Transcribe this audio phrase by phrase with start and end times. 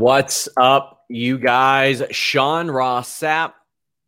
[0.00, 2.02] What's up, you guys?
[2.10, 3.52] Sean Ross Sapp.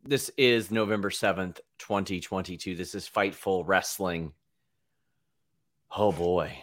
[0.03, 2.75] This is November 7th, 2022.
[2.75, 4.33] This is Fightful Wrestling.
[5.95, 6.57] Oh boy.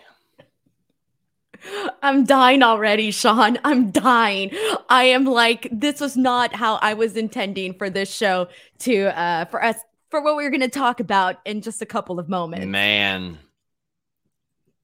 [2.03, 3.57] I'm dying already, Sean.
[3.63, 4.51] I'm dying.
[4.89, 8.49] I am like, this was not how I was intending for this show
[8.81, 9.77] to uh for us
[10.09, 12.67] for what we are gonna talk about in just a couple of moments.
[12.67, 13.39] Man.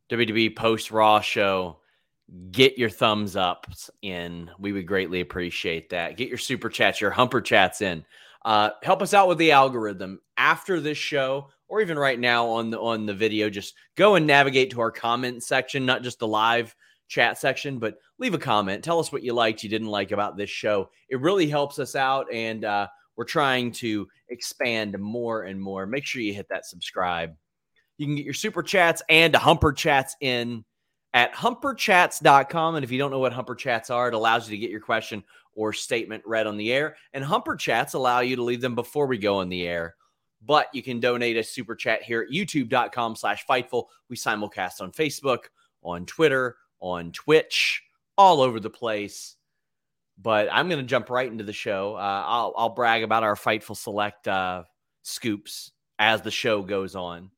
[0.09, 1.79] WWE post Raw show
[2.51, 4.51] get your thumbs ups in.
[4.59, 6.17] We would greatly appreciate that.
[6.17, 8.05] Get your super chats, your humper chats in.
[8.45, 12.71] Uh, help us out with the algorithm after this show, or even right now on
[12.71, 13.51] the on the video.
[13.51, 16.75] Just go and navigate to our comment section, not just the live
[17.09, 18.85] chat section, but leave a comment.
[18.85, 20.91] Tell us what you liked, you didn't like about this show.
[21.09, 25.87] It really helps us out, and uh, we're trying to expand more and more.
[25.87, 27.35] Make sure you hit that subscribe.
[27.99, 30.65] You can get your super chats and humper chats in
[31.17, 32.75] at humperchats.com.
[32.75, 34.81] And if you don't know what humper chats are, it allows you to get your
[34.81, 36.97] question or statement read on the air.
[37.15, 39.97] And humper chats allow you to leave them before we go on the air.
[40.45, 43.87] But you can donate a super chat here at youtube.com slash fightful.
[44.11, 45.45] We simulcast on Facebook,
[45.83, 47.83] on Twitter, on Twitch,
[48.19, 49.37] all over the place.
[50.19, 51.95] But I'm going to jump right into the show.
[51.95, 54.65] Uh, I'll, I'll brag about our Fightful Select uh,
[55.01, 57.31] scoops as the show goes on.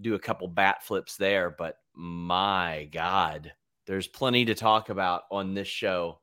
[0.00, 3.52] Do a couple bat flips there, but my God,
[3.86, 6.20] there's plenty to talk about on this show.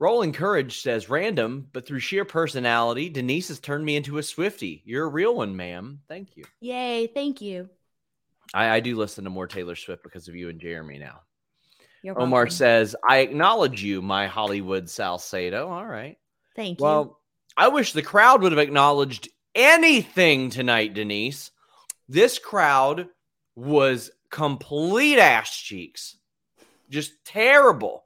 [0.00, 4.82] Rolling Courage says random, but through sheer personality, Denise has turned me into a Swifty.
[4.84, 6.00] You're a real one, ma'am.
[6.08, 6.44] Thank you.
[6.60, 7.68] Yay, thank you.
[8.54, 11.22] I, I do listen to more Taylor Swift because of you and Jeremy now.
[12.02, 12.50] You're Omar welcome.
[12.52, 15.68] says, I acknowledge you, my Hollywood Salcedo.
[15.68, 16.16] All right.
[16.54, 16.84] Thank you.
[16.84, 17.20] Well,
[17.56, 21.50] I wish the crowd would have acknowledged anything tonight, Denise.
[22.08, 23.08] This crowd
[23.54, 26.16] was complete ass cheeks,
[26.88, 28.04] just terrible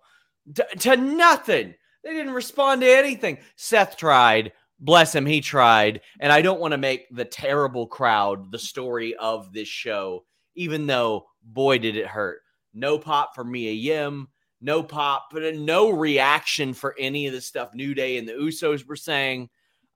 [0.55, 1.75] to, to nothing.
[2.03, 3.39] They didn't respond to anything.
[3.57, 4.53] Seth tried.
[4.81, 6.01] Bless him, he tried.
[6.19, 10.25] And I don't want to make the terrible crowd the story of this show,
[10.57, 12.41] even though, boy, did it hurt.
[12.75, 14.29] No pop for Mia Yim,
[14.61, 18.85] no pop, but no reaction for any of the stuff New Day and the Usos
[18.87, 19.49] were saying.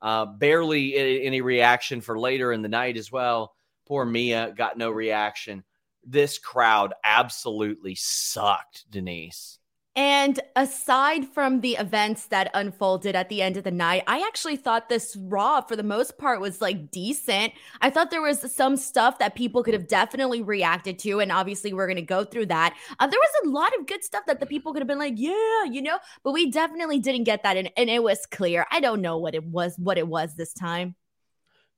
[0.03, 3.56] Uh, barely any reaction for later in the night as well.
[3.87, 5.65] Poor Mia got no reaction.
[6.05, 9.59] This crowd absolutely sucked, Denise.
[9.97, 14.57] And aside from the events that unfolded at the end of the night, I actually
[14.57, 17.55] thought this Raw, for the most part, was like decent.
[17.81, 21.21] I thought there was some stuff that people could have definitely reacted to.
[21.21, 22.77] And obviously, we're going to go through that.
[22.99, 25.15] Uh, there was a lot of good stuff that the people could have been like,
[25.17, 27.57] yeah, you know, but we definitely didn't get that.
[27.57, 28.67] And, and it was clear.
[28.71, 30.95] I don't know what it was, what it was this time.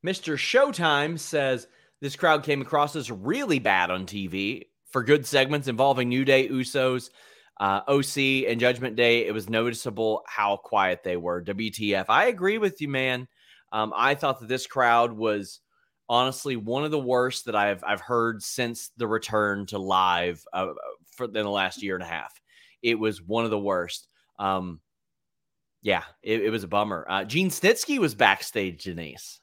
[0.04, 0.34] Mr.
[0.36, 1.68] Showtime says
[2.00, 6.48] this crowd came across as really bad on TV for good segments involving New Day,
[6.48, 7.10] Usos,
[7.60, 9.26] uh, OC, and Judgment Day.
[9.26, 11.42] It was noticeable how quiet they were.
[11.42, 12.06] WTF.
[12.08, 13.28] I agree with you, man.
[13.72, 15.60] Um, I thought that this crowd was
[16.08, 20.68] honestly one of the worst that I've I've heard since the return to live uh,
[21.12, 22.32] for in the last year and a half.
[22.82, 24.08] It was one of the worst.
[24.38, 24.80] Um,
[25.82, 27.06] yeah, it, it was a bummer.
[27.08, 29.40] Uh, Gene Snitsky was backstage, Denise.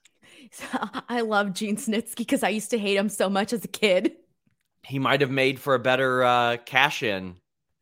[1.10, 4.14] I love Gene Snitsky because I used to hate him so much as a kid.
[4.84, 7.36] He might have made for a better uh, cash in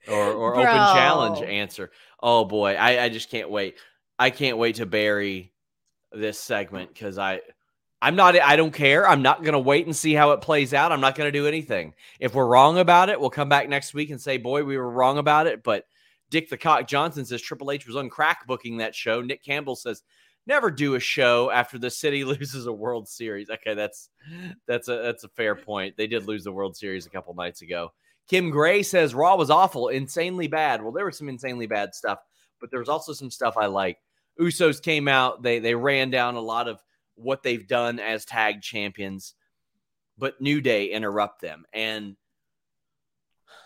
[0.08, 1.92] or, or open challenge answer.
[2.22, 3.76] Oh boy, I, I just can't wait.
[4.18, 5.54] I can't wait to bury
[6.12, 7.42] this segment because I
[8.02, 9.08] I'm not I don't care.
[9.08, 10.92] I'm not gonna wait and see how it plays out.
[10.92, 11.94] I'm not gonna do anything.
[12.20, 14.90] If we're wrong about it, we'll come back next week and say, boy, we were
[14.90, 15.64] wrong about it.
[15.64, 15.86] But
[16.30, 19.22] Dick the Cock Johnson says Triple H was on crack booking that show.
[19.22, 20.04] Nick Campbell says
[20.46, 23.50] never do a show after the city loses a World Series.
[23.50, 24.10] Okay, that's
[24.68, 25.96] that's a that's a fair point.
[25.98, 27.92] They did lose the World Series a couple nights ago.
[28.28, 30.82] Kim Gray says Raw was awful, insanely bad.
[30.82, 32.20] Well, there was some insanely bad stuff,
[32.62, 33.98] but there was also some stuff I like.
[34.40, 36.82] Usos came out, they they ran down a lot of
[37.16, 39.36] what they've done as tag champions,
[40.18, 42.16] but New Day interrupt them and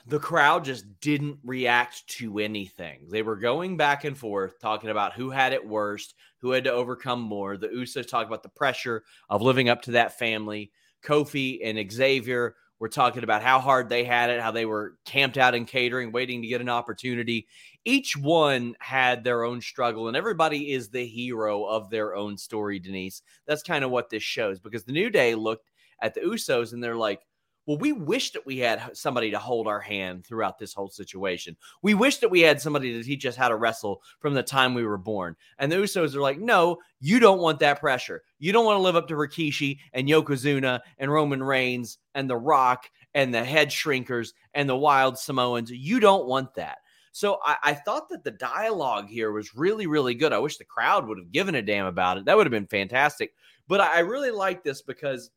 [0.07, 3.07] the crowd just didn't react to anything.
[3.09, 6.71] They were going back and forth talking about who had it worst, who had to
[6.71, 7.57] overcome more.
[7.57, 10.71] The Usos talk about the pressure of living up to that family.
[11.04, 15.38] Kofi and Xavier were talking about how hard they had it, how they were camped
[15.38, 17.48] out in catering, waiting to get an opportunity.
[17.83, 22.80] Each one had their own struggle, and everybody is the hero of their own story,
[22.80, 23.24] Denise.
[23.45, 25.69] That's kind of what this shows because the New Day looked
[26.01, 27.21] at the Usos and they're like,
[27.68, 31.58] well, we wish that we had somebody to hold our hand throughout this whole situation.
[31.81, 34.74] We wish that we had somebody to teach us how to wrestle from the time
[34.74, 35.36] we were born.
[35.60, 38.24] And the Usos are like, no, you don't want that pressure.
[38.40, 42.38] You don't want to live up to Rikishi and Yokozuna and Roman Reigns and The
[42.38, 45.69] Rock and the head shrinkers and the wild Samoans.
[45.69, 46.78] You don't want that.
[47.12, 50.34] So I, I, thought that the dialogue here was really, really good.
[50.34, 52.25] I wish the crowd would have given a damn about it.
[52.25, 53.34] That would have been fantastic.
[53.68, 55.31] But I, I really like this because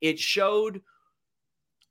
[0.00, 0.82] it showed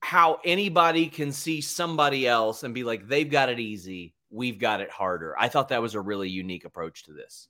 [0.01, 4.81] how anybody can see somebody else and be like, they've got it easy, we've got
[4.81, 5.35] it harder.
[5.39, 7.47] I thought that was a really unique approach to this.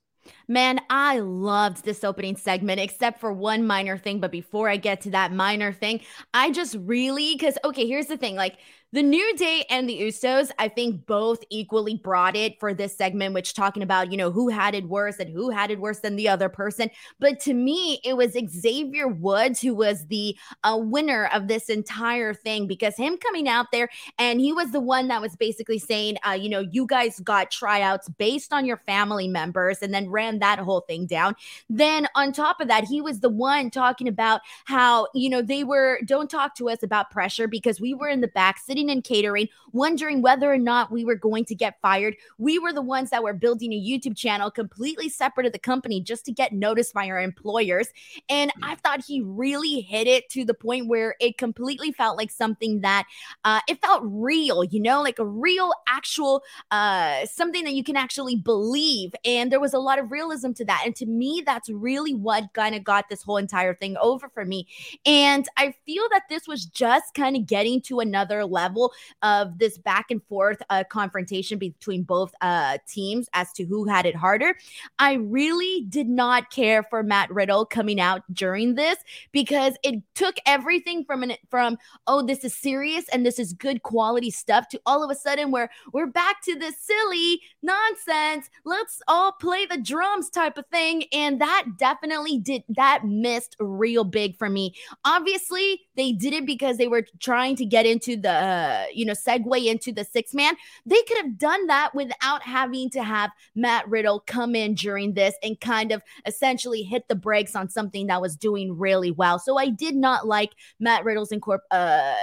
[0.48, 4.19] Man, I loved this opening segment, except for one minor thing.
[4.19, 6.01] But before I get to that minor thing,
[6.33, 8.57] I just really, because, okay, here's the thing like,
[8.93, 13.33] the New Day and the Usos, I think both equally brought it for this segment,
[13.33, 16.17] which talking about, you know, who had it worse and who had it worse than
[16.17, 16.89] the other person.
[17.19, 22.33] But to me, it was Xavier Woods who was the uh, winner of this entire
[22.33, 23.89] thing because him coming out there
[24.19, 27.49] and he was the one that was basically saying, uh, you know, you guys got
[27.49, 31.35] tryouts based on your family members and then ran that whole thing down.
[31.69, 35.63] Then on top of that, he was the one talking about how, you know, they
[35.63, 38.57] were, don't talk to us about pressure because we were in the back
[38.89, 42.15] and catering, wondering whether or not we were going to get fired.
[42.37, 46.01] We were the ones that were building a YouTube channel completely separate of the company
[46.01, 47.87] just to get noticed by our employers.
[48.29, 52.31] And I thought he really hit it to the point where it completely felt like
[52.31, 53.05] something that
[53.45, 57.97] uh, it felt real, you know, like a real, actual, uh, something that you can
[57.97, 59.13] actually believe.
[59.25, 60.83] And there was a lot of realism to that.
[60.85, 64.45] And to me, that's really what kind of got this whole entire thing over for
[64.45, 64.67] me.
[65.05, 69.57] And I feel that this was just kind of getting to another level level of
[69.59, 74.15] this back and forth uh, confrontation between both uh, teams as to who had it
[74.15, 74.56] harder.
[75.00, 78.97] I really did not care for Matt Riddle coming out during this
[79.31, 81.77] because it took everything from an from
[82.07, 85.51] oh this is serious and this is good quality stuff to all of a sudden
[85.51, 88.50] where we're back to this silly nonsense.
[88.63, 94.03] Let's all play the drums type of thing, and that definitely did that missed real
[94.03, 94.75] big for me.
[95.03, 98.61] Obviously, they did it because they were trying to get into the uh,
[98.94, 100.56] you know, segue into the six man.
[100.86, 105.36] They could have done that without having to have Matt Riddle come in during this
[105.44, 109.39] and kind of essentially hit the brakes on something that was doing really well.
[109.39, 112.15] So I did not like Matt Riddle's incorp- uh,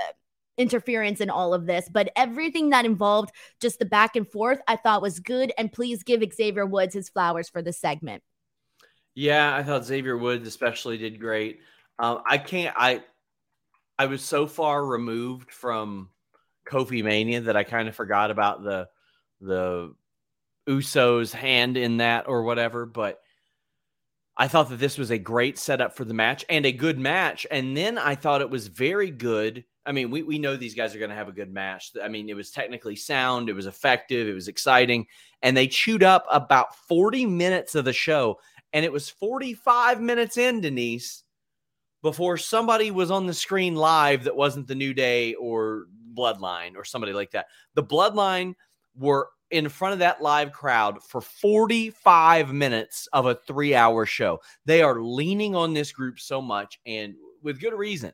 [0.57, 3.31] interference in all of this, but everything that involved
[3.61, 5.53] just the back and forth, I thought was good.
[5.57, 8.23] And please give Xavier Woods his flowers for the segment.
[9.15, 11.61] Yeah, I thought Xavier Woods especially did great.
[11.99, 12.75] Um, I can't.
[12.79, 13.03] I
[13.99, 16.11] I was so far removed from
[16.69, 18.89] Kofi Mania that I kind of forgot about the
[19.41, 19.95] the
[20.69, 22.87] Usos hand in that or whatever.
[22.87, 23.21] But
[24.37, 27.47] I thought that this was a great setup for the match and a good match.
[27.51, 29.65] And then I thought it was very good.
[29.85, 31.93] I mean, we, we know these guys are going to have a good match.
[32.01, 35.07] I mean, it was technically sound, it was effective, it was exciting.
[35.43, 38.39] And they chewed up about 40 minutes of the show.
[38.73, 41.25] And it was 45 minutes in, Denise,
[42.03, 46.85] before somebody was on the screen live that wasn't the New Day or Bloodline or
[46.85, 47.47] somebody like that.
[47.75, 48.55] The Bloodline
[48.97, 54.41] were in front of that live crowd for 45 minutes of a three hour show.
[54.65, 58.13] They are leaning on this group so much and with good reason.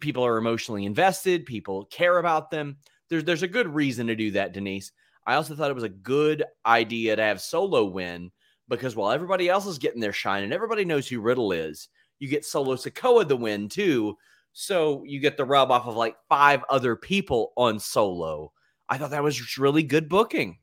[0.00, 2.78] People are emotionally invested, people care about them.
[3.10, 4.92] There's, there's a good reason to do that, Denise.
[5.26, 8.30] I also thought it was a good idea to have Solo win
[8.68, 11.88] because while everybody else is getting their shine and everybody knows who Riddle is,
[12.18, 14.16] you get Solo Sikoa the win too.
[14.54, 18.52] So you get the rub off of like five other people on Solo.
[18.88, 20.58] I thought that was really good booking.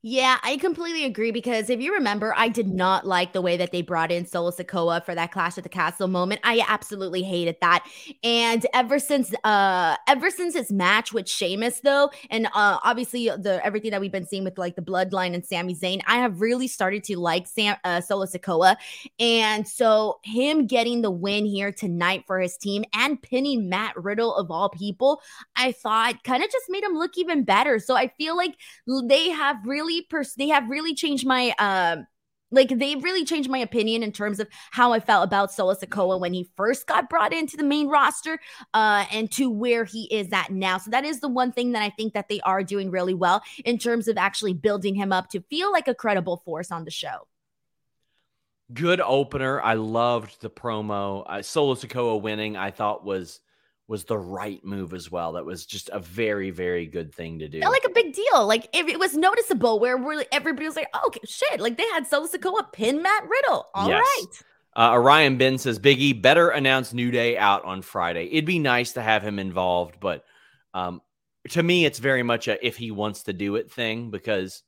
[0.00, 3.72] Yeah, I completely agree because if you remember, I did not like the way that
[3.72, 6.40] they brought in Solo Sikoa for that Clash at the Castle moment.
[6.44, 7.84] I absolutely hated that.
[8.22, 13.60] And ever since uh ever since his match with Sheamus though, and uh obviously the
[13.64, 16.68] everything that we've been seeing with like the bloodline and Sami Zayn, I have really
[16.68, 18.76] started to like Sam uh, Solo Sikoa.
[19.18, 24.34] And so him getting the win here tonight for his team and pinning Matt Riddle
[24.36, 25.20] of all people,
[25.56, 27.78] I thought kind of just made him look even better.
[27.80, 28.54] So I feel like
[29.08, 32.06] they have really really pers- they have really changed my um
[32.50, 36.18] like they really changed my opinion in terms of how I felt about Solo Sikoa
[36.18, 38.40] when he first got brought into the main roster
[38.72, 40.78] uh, and to where he is at now.
[40.78, 43.42] So that is the one thing that I think that they are doing really well
[43.66, 46.90] in terms of actually building him up to feel like a credible force on the
[46.90, 47.28] show.
[48.72, 49.60] Good opener.
[49.60, 51.24] I loved the promo.
[51.26, 53.40] Uh, Solo Sikoa winning, I thought was
[53.88, 55.32] was the right move as well.
[55.32, 57.60] That was just a very, very good thing to do.
[57.60, 58.46] like a big deal.
[58.46, 61.58] Like if it was noticeable where really everybody was like, oh, okay, shit.
[61.58, 63.66] Like they had Solo Sikoa pin Matt Riddle.
[63.74, 64.04] All yes.
[64.04, 64.26] right.
[64.76, 68.26] Uh, Orion Ben says Biggie better announce New Day out on Friday.
[68.30, 70.24] It'd be nice to have him involved, but
[70.74, 71.00] um,
[71.50, 74.62] to me, it's very much a if he wants to do it thing because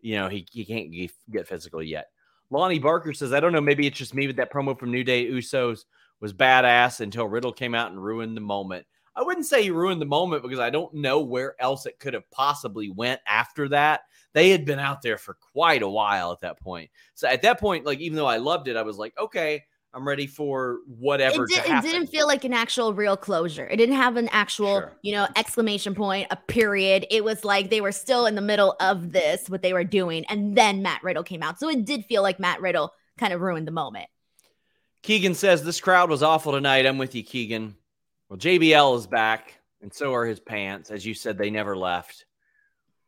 [0.00, 0.92] you know he, he can't
[1.32, 2.08] get physical yet.
[2.50, 5.02] Lonnie Barker says, I don't know, maybe it's just me with that promo from New
[5.02, 5.84] Day Usos
[6.24, 8.86] was badass until Riddle came out and ruined the moment.
[9.14, 12.14] I wouldn't say he ruined the moment because I don't know where else it could
[12.14, 14.00] have possibly went after that.
[14.32, 16.88] They had been out there for quite a while at that point.
[17.12, 20.08] So at that point, like even though I loved it, I was like, okay, I'm
[20.08, 21.44] ready for whatever.
[21.44, 23.66] It, did, it didn't feel like an actual real closure.
[23.66, 24.96] It didn't have an actual, sure.
[25.02, 27.06] you know, exclamation point, a period.
[27.10, 30.24] It was like they were still in the middle of this, what they were doing,
[30.30, 31.60] and then Matt Riddle came out.
[31.60, 34.06] So it did feel like Matt Riddle kind of ruined the moment.
[35.04, 36.86] Keegan says this crowd was awful tonight.
[36.86, 37.76] I'm with you, Keegan.
[38.30, 40.90] Well, JBL is back, and so are his pants.
[40.90, 42.24] As you said, they never left.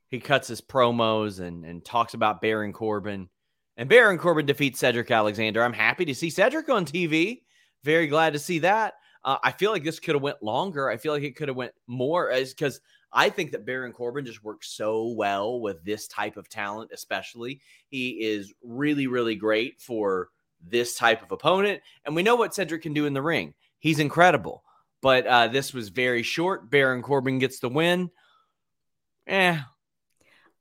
[0.09, 3.31] He cuts his promos and, and talks about Baron Corbin.
[3.79, 5.65] And Baron Corbin defeats Cedric Alexander.
[5.65, 7.41] I'm happy to see Cedric on TV.
[7.83, 8.93] Very glad to see that.
[9.25, 10.91] Uh, I feel like this could have went longer.
[10.91, 12.79] I feel like it could have went more because
[13.11, 17.63] I think that Baron Corbin just works so well with this type of talent, especially.
[17.89, 20.29] He is really, really great for
[20.65, 21.83] this type of opponent.
[22.05, 23.55] And we know what Cedric can do in the ring.
[23.79, 24.63] He's incredible.
[25.03, 26.71] But uh, this was very short.
[26.71, 28.11] Baron Corbin gets the win.
[29.27, 29.59] Eh.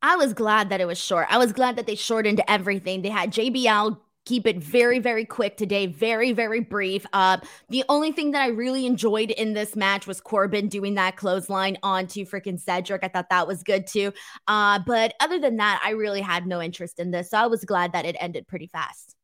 [0.01, 1.27] I was glad that it was short.
[1.29, 3.01] I was glad that they shortened everything.
[3.01, 7.37] They had JBL keep it very very quick today very very brief uh
[7.69, 11.77] the only thing that i really enjoyed in this match was corbin doing that clothesline
[11.83, 14.11] onto freaking cedric i thought that was good too
[14.47, 17.63] uh but other than that i really had no interest in this so i was
[17.65, 19.14] glad that it ended pretty fast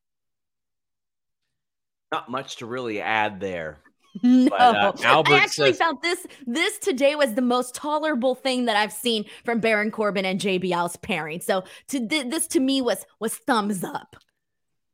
[2.12, 3.80] not much to really add there.
[4.22, 8.66] No, but, uh, I actually says, felt this this today was the most tolerable thing
[8.66, 11.40] that I've seen from Baron Corbin and JBL's pairing.
[11.40, 14.18] So to th- this to me was was thumbs up.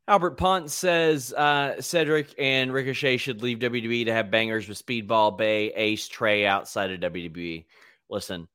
[0.08, 5.38] Albert Pont says uh, Cedric and Ricochet should leave WWE to have bangers with Speedball
[5.38, 7.66] Bay, Ace, Trey outside of WWE.
[8.10, 8.48] Listen,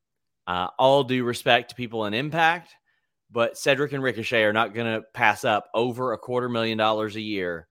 [0.47, 2.75] uh, all due respect to people in Impact,
[3.31, 7.17] but Cedric and Ricochet are not going to pass up over a quarter million dollars
[7.17, 7.69] a year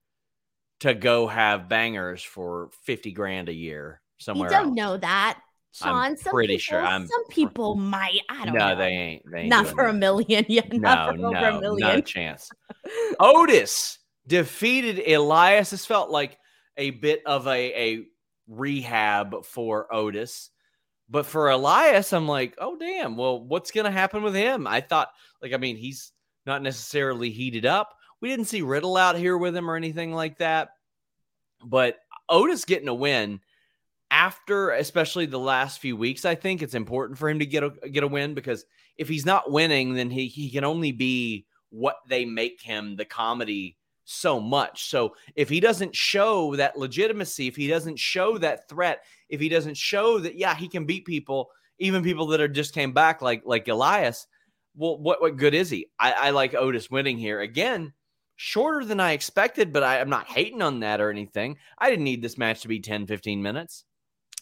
[0.82, 4.50] to go have bangers for 50 grand a year somewhere.
[4.50, 4.76] You don't else.
[4.76, 5.40] know that.
[5.70, 6.84] Sean, I'm some pretty people, sure.
[6.84, 8.20] I'm some people might.
[8.28, 8.76] I don't no, know.
[8.76, 9.22] they ain't.
[9.30, 9.90] They ain't not for that.
[9.90, 10.44] a million.
[10.48, 11.88] Yeah, not no, for no, a million.
[11.88, 12.50] not a chance.
[13.20, 15.70] Otis defeated Elias.
[15.70, 16.36] This felt like
[16.76, 18.04] a bit of a, a
[18.48, 20.50] rehab for Otis.
[21.08, 23.16] But for Elias, I'm like, oh damn.
[23.16, 24.66] Well, what's gonna happen with him?
[24.66, 25.10] I thought,
[25.40, 26.10] like, I mean, he's
[26.44, 27.94] not necessarily heated up.
[28.22, 30.70] We didn't see Riddle out here with him or anything like that.
[31.62, 31.98] But
[32.28, 33.40] Otis getting a win
[34.12, 37.70] after, especially the last few weeks, I think it's important for him to get a
[37.90, 38.64] get a win because
[38.96, 43.04] if he's not winning, then he he can only be what they make him the
[43.04, 44.88] comedy so much.
[44.88, 49.48] So if he doesn't show that legitimacy, if he doesn't show that threat, if he
[49.48, 51.50] doesn't show that yeah he can beat people,
[51.80, 54.28] even people that are just came back like like Elias,
[54.76, 55.88] well what what good is he?
[55.98, 57.92] I, I like Otis winning here again
[58.42, 61.58] shorter than I expected, but I, am not hating on that or anything.
[61.78, 63.84] I didn't need this match to be 10, 15 minutes.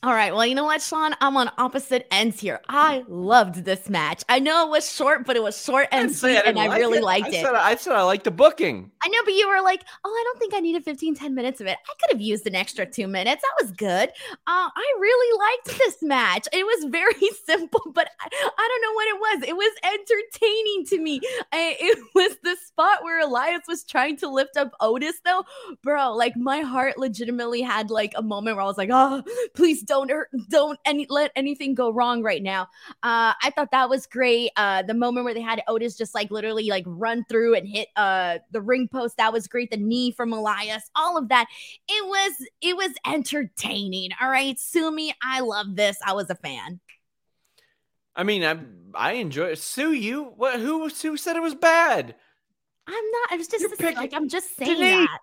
[0.02, 0.34] All right.
[0.34, 1.14] Well, you know what, Sean?
[1.20, 2.60] I'm on opposite ends here.
[2.70, 4.24] I loved this match.
[4.30, 6.98] I know it was short, but it was short and sweet, I and I really
[6.98, 7.04] it.
[7.04, 7.44] liked I it.
[7.44, 8.90] Said, I said I liked the booking.
[9.02, 11.60] I know, but you were like, oh, I don't think I needed 15, 10 minutes
[11.60, 11.76] of it.
[11.86, 13.42] I could have used an extra two minutes.
[13.42, 14.08] That was good.
[14.08, 16.48] Uh, I really liked this match.
[16.50, 17.12] It was very
[17.44, 19.48] simple, but I, I don't know what it was.
[19.48, 21.20] It was entertaining to me.
[21.52, 25.44] I, it was the spot where Elias was trying to lift up Otis, though.
[25.82, 29.22] Bro, like my heart legitimately had like a moment where I was like, oh,
[29.54, 30.10] please don't
[30.48, 32.62] don't any let anything go wrong right now.
[33.02, 34.50] Uh, I thought that was great.
[34.56, 37.88] Uh, the moment where they had Otis just like literally like run through and hit
[37.96, 39.70] uh the ring post, that was great.
[39.70, 41.46] The knee from Elias, all of that.
[41.88, 44.10] It was it was entertaining.
[44.20, 45.12] All right, sue me.
[45.22, 45.98] I love this.
[46.06, 46.80] I was a fan.
[48.14, 48.58] I mean, I
[48.94, 49.58] I enjoy it.
[49.58, 50.24] Sue you?
[50.36, 50.60] What?
[50.60, 50.88] Who?
[50.88, 52.14] Who said it was bad?
[52.86, 53.32] I'm not.
[53.32, 55.18] I was just like I'm just saying Denise, that.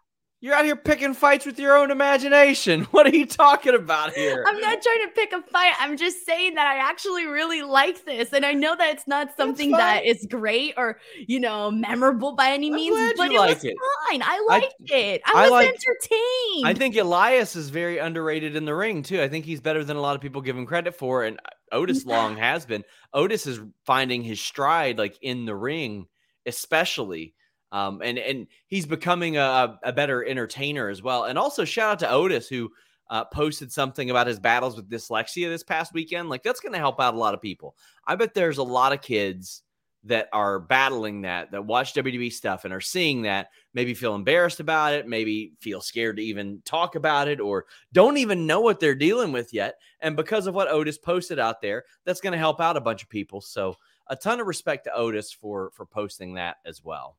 [0.48, 2.88] You're out here picking fights with your own imagination.
[2.92, 4.46] What are you talking about here?
[4.48, 5.74] I'm not trying to pick a fight.
[5.78, 8.32] I'm just saying that I actually really like this.
[8.32, 12.52] And I know that it's not something that is great or, you know, memorable by
[12.52, 13.76] any means, but it was it.
[14.10, 14.22] fine.
[14.24, 15.22] I liked I, it.
[15.26, 16.66] I, I was liked, entertained.
[16.66, 19.22] I think Elias is very underrated in the ring, too.
[19.22, 21.26] I think he's better than a lot of people give him credit for.
[21.26, 21.40] And
[21.74, 22.86] Otis Long has been.
[23.14, 26.08] Otis is finding his stride, like in the ring,
[26.46, 27.34] especially.
[27.72, 31.26] Um, and and he's becoming a, a better entertainer as well.
[31.26, 32.72] And also shout out to Otis who
[33.10, 36.30] uh, posted something about his battles with dyslexia this past weekend.
[36.30, 37.76] Like that's going to help out a lot of people.
[38.06, 39.64] I bet there's a lot of kids
[40.04, 44.60] that are battling that that watch WWE stuff and are seeing that maybe feel embarrassed
[44.60, 48.80] about it, maybe feel scared to even talk about it or don't even know what
[48.80, 49.76] they're dealing with yet.
[50.00, 53.04] And because of what Otis posted out there, that's going to help out a bunch
[53.04, 53.42] of people.
[53.42, 53.76] So
[54.08, 57.18] a ton of respect to Otis for for posting that as well.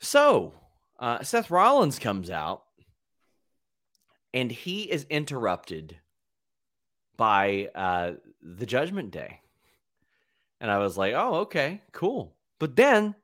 [0.00, 0.54] So
[0.98, 2.62] uh, Seth Rollins comes out
[4.32, 5.98] and he is interrupted
[7.16, 9.40] by uh, the Judgment Day.
[10.60, 12.34] And I was like, oh, okay, cool.
[12.58, 13.14] But then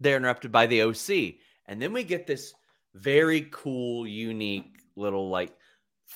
[0.00, 1.36] they're interrupted by the OC.
[1.66, 2.52] And then we get this
[2.94, 5.52] very cool, unique little like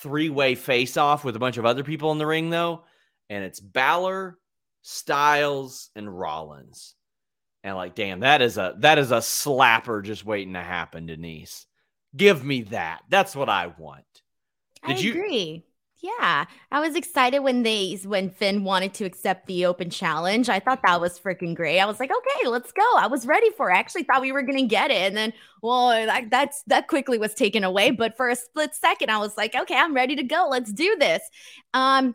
[0.00, 2.84] three way face off with a bunch of other people in the ring, though.
[3.30, 4.38] And it's Balor,
[4.82, 6.94] Styles, and Rollins.
[7.64, 11.66] And like, damn, that is a that is a slapper just waiting to happen, Denise.
[12.16, 13.02] Give me that.
[13.08, 14.04] That's what I want.
[14.86, 15.64] Did I you agree?
[16.00, 20.48] Yeah, I was excited when they when Finn wanted to accept the open challenge.
[20.48, 21.80] I thought that was freaking great.
[21.80, 22.84] I was like, okay, let's go.
[22.96, 23.68] I was ready for.
[23.68, 23.74] it.
[23.74, 27.18] I actually thought we were gonna get it, and then well, that, that's that quickly
[27.18, 27.90] was taken away.
[27.90, 30.46] But for a split second, I was like, okay, I'm ready to go.
[30.48, 31.22] Let's do this.
[31.74, 32.14] Um,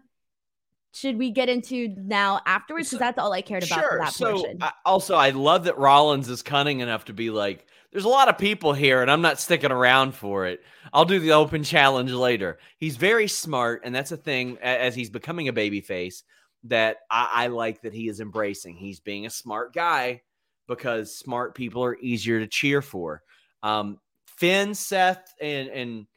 [0.93, 2.89] should we get into now afterwards?
[2.89, 3.99] Because so, that's all I cared about sure.
[3.99, 4.58] that so, portion.
[4.62, 8.29] I, also, I love that Rollins is cunning enough to be like, there's a lot
[8.29, 10.62] of people here and I'm not sticking around for it.
[10.93, 12.60] I'll do the open challenge later.
[12.77, 16.23] He's very smart, and that's a thing as he's becoming a baby face
[16.65, 18.75] that I, I like that he is embracing.
[18.75, 20.21] He's being a smart guy
[20.67, 23.23] because smart people are easier to cheer for.
[23.63, 26.08] Um, Finn, Seth, and and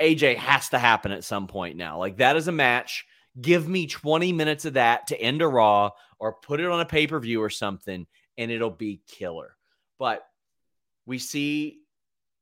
[0.00, 1.98] AJ has to happen at some point now.
[1.98, 3.04] Like that is a match
[3.40, 6.86] Give me 20 minutes of that to end a Raw or put it on a
[6.86, 9.56] pay per view or something, and it'll be killer.
[9.98, 10.26] But
[11.06, 11.80] we see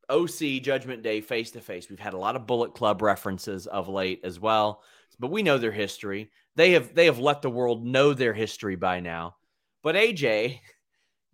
[0.08, 1.88] OC Judgment Day face to face.
[1.88, 4.82] We've had a lot of Bullet Club references of late as well,
[5.18, 6.30] but we know their history.
[6.56, 9.36] They have they have let the world know their history by now.
[9.82, 10.60] But AJ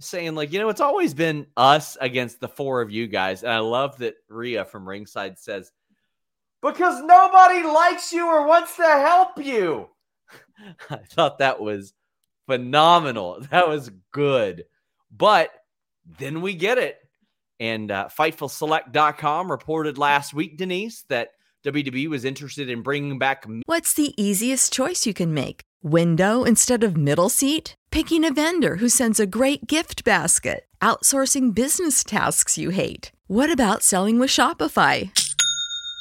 [0.00, 3.52] saying like, you know, it's always been us against the four of you guys, and
[3.52, 5.72] I love that Rhea from ringside says
[6.66, 9.88] because nobody likes you or wants to help you.
[10.90, 11.94] I thought that was
[12.46, 13.40] phenomenal.
[13.50, 14.64] That was good.
[15.10, 15.50] But
[16.18, 16.98] then we get it.
[17.58, 21.30] And uh, FightfulSelect.com reported last week, Denise, that
[21.64, 23.46] WWE was interested in bringing back.
[23.64, 25.62] What's the easiest choice you can make?
[25.82, 27.74] Window instead of middle seat?
[27.90, 30.66] Picking a vendor who sends a great gift basket?
[30.82, 33.10] Outsourcing business tasks you hate?
[33.26, 35.10] What about selling with Shopify?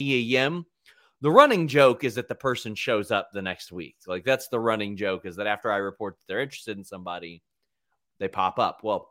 [0.00, 0.66] EAM.
[1.20, 3.96] The running joke is that the person shows up the next week.
[4.06, 7.42] Like that's the running joke is that after I report that they're interested in somebody,
[8.20, 8.80] they pop up.
[8.82, 9.10] Well,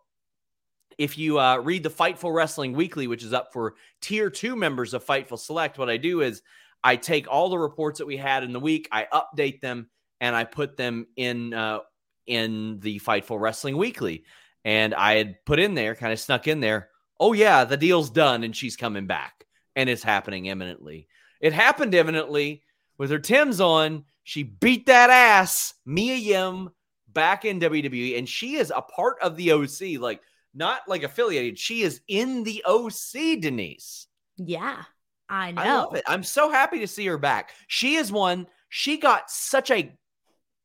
[0.98, 4.94] if you uh, read the Fightful Wrestling Weekly, which is up for tier two members
[4.94, 6.42] of Fightful Select, what I do is
[6.84, 9.90] I take all the reports that we had in the week, I update them,
[10.22, 11.80] and I put them in uh,
[12.26, 14.24] in the Fightful Wrestling Weekly.
[14.66, 18.10] And I had put in there, kind of snuck in there, oh yeah, the deal's
[18.10, 19.46] done and she's coming back
[19.78, 21.08] and it's happening imminently.
[21.40, 22.64] It happened imminently
[22.98, 24.06] with her Tim's on.
[24.24, 26.72] She beat that ass, Mia Yim,
[27.08, 30.20] back in WWE, and she is a part of the OC, like
[30.54, 31.60] not like affiliated.
[31.60, 34.08] She is in the OC, Denise.
[34.38, 34.82] Yeah,
[35.30, 35.62] I know.
[35.62, 36.04] I love it.
[36.08, 37.52] I'm so happy to see her back.
[37.68, 38.48] She is one.
[38.70, 39.96] She got such a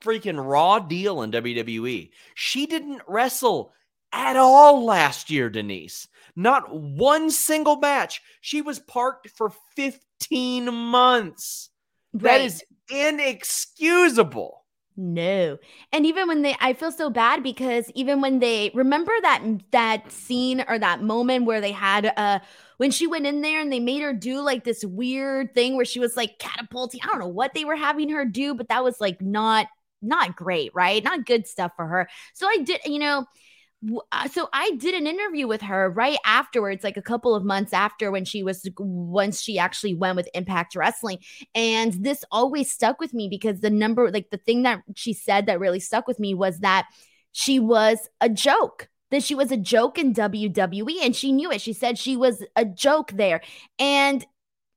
[0.03, 2.11] freaking raw deal in WWE.
[2.35, 3.75] She didn't wrestle
[4.13, 6.09] at all last year, Denise.
[6.35, 8.23] Not one single match.
[8.41, 11.71] She was parked for 15 months.
[12.13, 12.23] Right.
[12.23, 14.63] That is inexcusable.
[14.97, 15.59] No.
[15.91, 20.13] And even when they I feel so bad because even when they remember that that
[20.13, 22.41] scene or that moment where they had uh
[22.77, 25.87] when she went in there and they made her do like this weird thing where
[25.87, 27.01] she was like catapulting.
[27.03, 29.67] I don't know what they were having her do, but that was like not
[30.03, 31.03] not great, right?
[31.03, 32.09] Not good stuff for her.
[32.35, 33.25] So I did, you know,
[34.13, 37.73] Uh, so I did an interview with her right afterwards, like a couple of months
[37.73, 41.19] after when she was once she actually went with Impact Wrestling.
[41.55, 45.47] And this always stuck with me because the number, like the thing that she said
[45.47, 46.87] that really stuck with me was that
[47.33, 48.89] she was a joke.
[49.11, 51.61] That she was a joke in WWE and she knew it.
[51.61, 53.43] She said she was a joke there.
[53.79, 54.25] And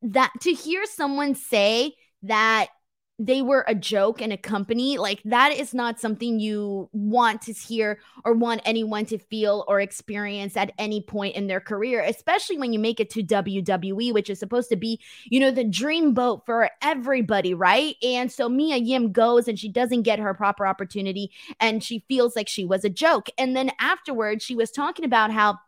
[0.01, 2.67] that to hear someone say that
[3.17, 7.53] they were a joke and a company, like that is not something you want to
[7.53, 12.57] hear or want anyone to feel or experience at any point in their career, especially
[12.57, 16.13] when you make it to WWE, which is supposed to be, you know, the dream
[16.13, 17.95] boat for everybody, right?
[18.03, 22.35] And so Mia Yim goes and she doesn't get her proper opportunity and she feels
[22.35, 23.29] like she was a joke.
[23.37, 25.59] And then afterwards, she was talking about how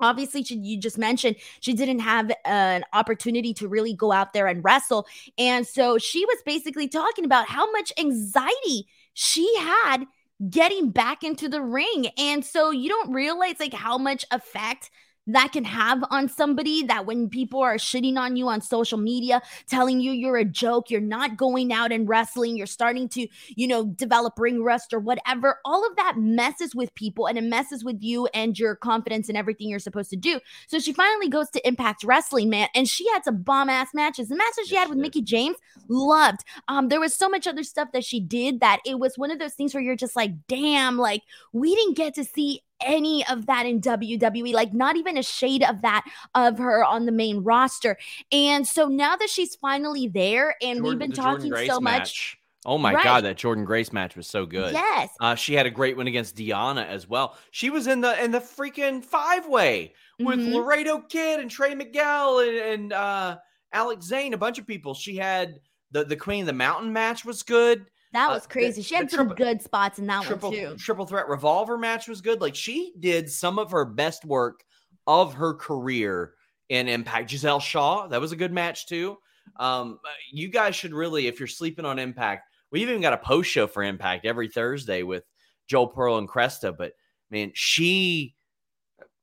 [0.00, 4.46] obviously she, you just mentioned she didn't have an opportunity to really go out there
[4.46, 5.06] and wrestle.
[5.38, 10.04] And so she was basically talking about how much anxiety she had
[10.48, 12.08] getting back into the ring.
[12.16, 14.90] And so you don't realize like how much effect
[15.26, 19.40] that can have on somebody that when people are shitting on you on social media,
[19.66, 23.66] telling you you're a joke, you're not going out and wrestling, you're starting to, you
[23.66, 27.84] know, develop ring rust or whatever, all of that messes with people and it messes
[27.84, 30.40] with you and your confidence and everything you're supposed to do.
[30.66, 34.28] So she finally goes to Impact Wrestling, man, and she had some bomb ass matches.
[34.28, 35.56] The matches she had with Mickie James,
[35.88, 36.44] loved.
[36.68, 39.38] Um, there was so much other stuff that she did that it was one of
[39.38, 43.46] those things where you're just like, damn, like we didn't get to see any of
[43.46, 47.42] that in WWE, like not even a shade of that of her on the main
[47.42, 47.98] roster.
[48.32, 52.00] And so now that she's finally there, and Jordan, we've been talking so much.
[52.00, 52.36] Match.
[52.66, 53.04] Oh my right.
[53.04, 54.74] god, that Jordynne Grace match was so good.
[54.74, 55.10] Yes.
[55.18, 57.38] Uh, she had a great one against Deonna as well.
[57.52, 60.56] She was in the in the freaking five way with mm-hmm.
[60.56, 63.38] Laredo Kid and Trey Miguel and, and uh,
[63.72, 64.92] Alex Zayne, a bunch of people.
[64.92, 65.58] She had
[65.90, 67.86] the the Queen of the Mountain match was good.
[68.12, 68.80] That uh, was crazy.
[68.80, 70.76] Uh, she had some triple, good spots in that triple, one too.
[70.76, 72.40] Triple threat revolver match was good.
[72.40, 74.64] Like she did some of her best work
[75.06, 76.34] of her career
[76.68, 77.30] in Impact.
[77.30, 79.16] Gisele Shaw, that was a good match too.
[79.56, 83.18] Um, uh, you guys should really, if you're sleeping on Impact, we even got a
[83.18, 85.24] post show for Impact every Thursday with
[85.66, 86.76] Joel Pearl and Cresta.
[86.76, 86.92] But
[87.30, 88.34] man, she,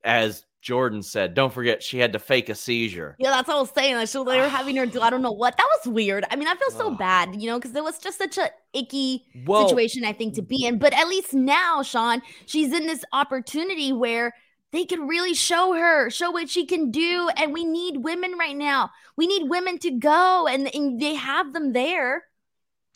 [0.03, 3.15] as Jordan said, don't forget she had to fake a seizure.
[3.19, 3.95] Yeah, that's what I was saying.
[3.95, 5.55] Like, so they were having her do I don't know what.
[5.57, 6.25] That was weird.
[6.29, 9.25] I mean, I feel so bad, you know, because it was just such a icky
[9.45, 9.67] Whoa.
[9.67, 10.79] situation, I think, to be in.
[10.79, 14.33] But at least now, Sean, she's in this opportunity where
[14.71, 17.29] they can really show her, show what she can do.
[17.37, 18.89] And we need women right now.
[19.15, 22.25] We need women to go, and, and they have them there.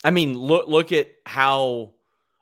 [0.04, 1.92] I mean, look look at how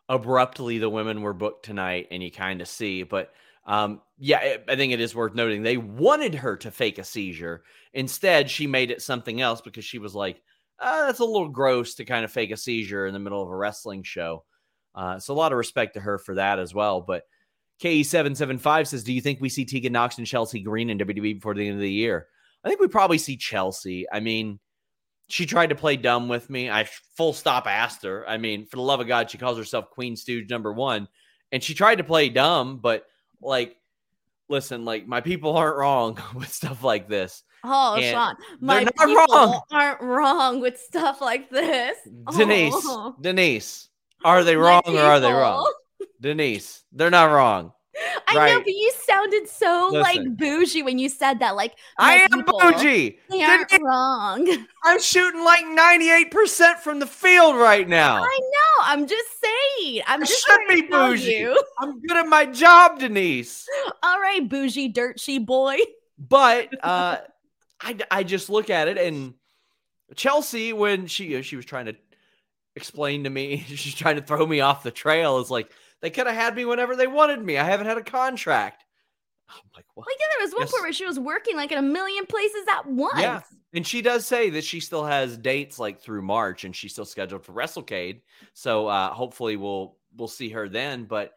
[0.08, 3.32] abruptly the women were booked tonight, and you kind of see, but
[3.70, 7.62] um, yeah, I think it is worth noting they wanted her to fake a seizure.
[7.94, 10.42] Instead, she made it something else because she was like,
[10.80, 13.48] oh, that's a little gross to kind of fake a seizure in the middle of
[13.48, 14.44] a wrestling show.
[14.92, 17.00] Uh, so a lot of respect to her for that as well.
[17.00, 17.22] But
[17.80, 21.54] KE775 says, Do you think we see Tegan Nox and Chelsea Green in WWE before
[21.54, 22.26] the end of the year?
[22.64, 24.04] I think we probably see Chelsea.
[24.12, 24.58] I mean,
[25.28, 26.68] she tried to play dumb with me.
[26.68, 28.28] I full stop asked her.
[28.28, 31.06] I mean, for the love of God, she calls herself Queen Stooge number one.
[31.52, 33.06] And she tried to play dumb, but
[33.40, 33.76] like,
[34.48, 37.42] listen, like my people aren't wrong with stuff like this.
[37.62, 39.60] Oh, And Sean, my not people wrong.
[39.70, 41.96] aren't wrong with stuff like this.
[42.36, 43.88] Denise, Oh, Denise,
[44.24, 45.70] are they wrong or are they wrong?
[46.20, 47.72] Denise, they're not wrong.
[48.26, 50.00] I know, but you sounded so Listen.
[50.00, 51.56] like bougie when you said that.
[51.56, 53.18] Like I am people, bougie.
[53.28, 54.48] They aren't wrong.
[54.84, 58.22] I'm shooting like 98% from the field right now.
[58.22, 58.84] I know.
[58.84, 60.02] I'm just saying.
[60.06, 61.32] I'm I just should be bougie.
[61.32, 61.62] you.
[61.78, 63.66] I'm good at my job, Denise.
[64.02, 65.76] All right, bougie dirt she boy.
[66.18, 67.18] But uh,
[67.80, 69.34] I, I just look at it and
[70.16, 71.96] Chelsea, when she she was trying to
[72.76, 75.38] explain to me, she's trying to throw me off the trail.
[75.38, 75.70] Is like
[76.02, 77.58] they could have had me whenever they wanted me.
[77.58, 78.84] I haven't had a contract.
[79.48, 80.06] I'm like, what?
[80.06, 80.70] Like yeah, there was one Yes.
[80.70, 83.20] point where she was working like in a million places at once.
[83.20, 83.40] Yeah.
[83.72, 87.04] And she does say that she still has dates like through March, and she's still
[87.04, 88.20] scheduled for WrestleCade.
[88.54, 91.04] So uh, hopefully we'll we'll see her then.
[91.04, 91.32] But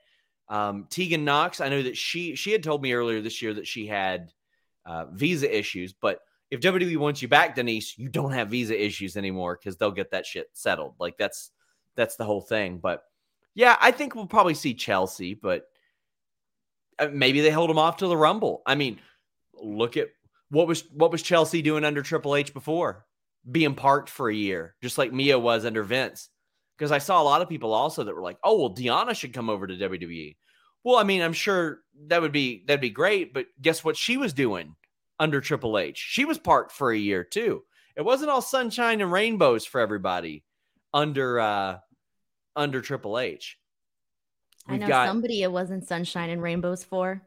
[0.49, 3.67] um, Tegan Nox, I know that she she had told me earlier this year that
[3.67, 4.32] she had
[4.86, 5.93] uh, visa issues.
[5.93, 6.19] But
[6.52, 10.12] if WWE wants you back, Denise, you don't have visa issues anymore because they'll get
[10.12, 10.95] that shit settled.
[10.99, 11.52] Like that's
[11.95, 12.78] that's the whole thing.
[12.80, 13.04] But
[13.56, 15.68] yeah, I think we'll probably see Chelsea, but
[17.00, 18.62] uh, maybe they hold them off to the Rumble.
[18.66, 19.00] I mean,
[19.54, 20.10] look at
[20.50, 23.06] what was what was Chelsea doing under Triple H before?
[23.50, 26.30] Being parked for a year, just like Mia was under Vince.
[26.78, 29.34] Because I saw a lot of people also that were like, "Oh, well, Deonna should
[29.34, 30.36] come over to WWE."
[30.84, 34.18] Well, I mean, I'm sure that would be that'd be great, but guess what she
[34.18, 34.76] was doing
[35.20, 35.98] under Triple H?
[35.98, 37.63] She was parked for a year too.
[37.96, 40.44] It wasn't all sunshine and rainbows for everybody
[40.94, 41.78] under uh
[42.56, 43.58] under Triple H.
[44.68, 47.22] I We've know got- somebody it wasn't sunshine and rainbows for.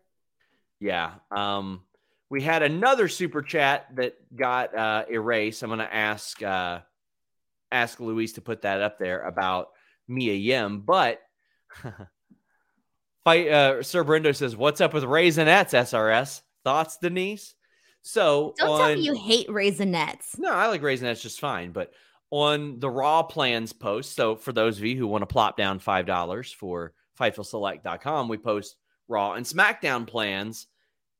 [0.81, 1.15] Yeah.
[1.31, 1.83] Um,
[2.29, 5.63] we had another super chat that got uh, erased.
[5.63, 6.81] I'm going to ask uh,
[7.71, 9.69] ask Luis to put that up there about
[10.09, 11.21] Mia Yim, but
[13.25, 13.49] fight.
[13.49, 16.43] Uh, Sir Brendo says, "What's up with Raisinets SRS?
[16.65, 17.55] Thoughts, Denise?"
[18.03, 20.39] So Don't tell me you hate raisinets.
[20.39, 21.73] no, I like Raisinets just fine.
[21.73, 21.93] But
[22.31, 25.79] on the Raw plans post, so for those of you who want to plop down
[25.79, 28.77] $5 for FightfulSelect.com, we post
[29.09, 30.67] Raw and SmackDown plans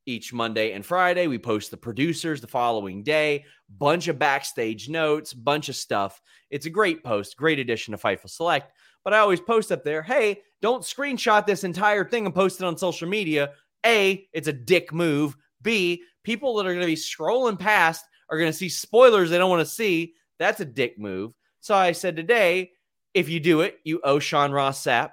[0.07, 1.27] each Monday and Friday.
[1.27, 3.45] We post the producers the following day,
[3.79, 6.21] bunch of backstage notes, bunch of stuff.
[6.51, 8.73] It's a great post, great addition to Fightful Select.
[9.05, 12.65] But I always post up there, hey, don't screenshot this entire thing and post it
[12.65, 13.53] on social media.
[13.85, 15.37] A, it's a dick move.
[15.63, 19.39] B, people that are going to be scrolling past are going to see spoilers they
[19.39, 20.15] don't want to see.
[20.39, 21.33] That's a dick move.
[21.61, 22.73] So I said today,
[23.15, 25.11] if you do it, you owe Sean Ross Sapp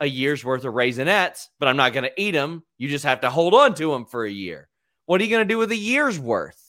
[0.00, 2.64] a year's worth of raisinets, but I'm not going to eat them.
[2.78, 4.68] You just have to hold on to them for a year.
[5.06, 6.60] What are you going to do with a year's worth?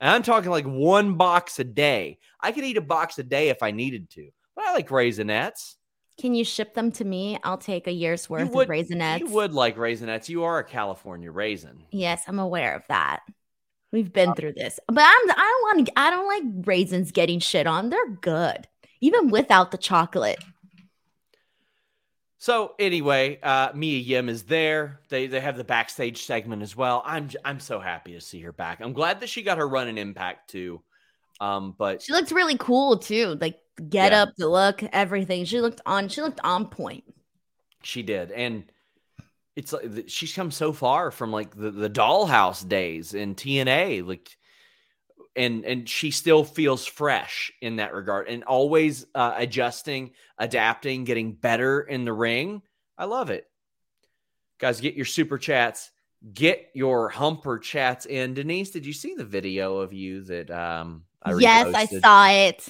[0.00, 2.18] And I'm talking like one box a day.
[2.40, 5.76] I could eat a box a day if I needed to, but I like raisinets.
[6.20, 7.38] Can you ship them to me?
[7.42, 9.20] I'll take a year's worth would- of raisinets.
[9.20, 10.28] You would like raisinets.
[10.28, 11.84] You are a California raisin.
[11.90, 13.20] Yes, I'm aware of that.
[13.94, 15.92] We've been through this, but I'm I don't want to.
[15.96, 17.90] I don't like raisins getting shit on.
[17.90, 18.66] They're good,
[19.00, 20.42] even without the chocolate.
[22.38, 25.00] So anyway, uh, Mia Yim is there.
[25.10, 27.04] They they have the backstage segment as well.
[27.06, 28.80] I'm I'm so happy to see her back.
[28.80, 30.82] I'm glad that she got her run in Impact too.
[31.40, 33.38] Um, but She looked really cool too.
[33.40, 34.22] Like get Yeah.
[34.22, 35.44] up, the look, everything.
[35.44, 36.08] She looked on.
[36.08, 37.04] She looked on point.
[37.84, 38.64] She did, and
[39.56, 44.36] it's like she's come so far from like the, the dollhouse days in TNA, like,
[45.36, 51.32] and and she still feels fresh in that regard, and always uh, adjusting, adapting, getting
[51.32, 52.62] better in the ring.
[52.98, 53.46] I love it,
[54.58, 54.80] guys.
[54.80, 55.90] Get your super chats,
[56.32, 58.34] get your humper chats in.
[58.34, 61.04] Denise, did you see the video of you that um?
[61.22, 62.68] I yes, I saw it.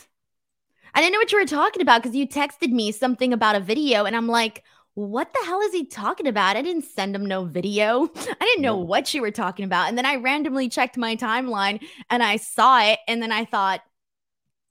[0.94, 3.60] I didn't know what you were talking about because you texted me something about a
[3.60, 4.62] video, and I'm like,
[4.94, 6.56] what the hell is he talking about?
[6.56, 8.08] I didn't send him no video.
[8.16, 9.88] I didn't know what you were talking about.
[9.88, 13.80] And then I randomly checked my timeline and I saw it, and then I thought,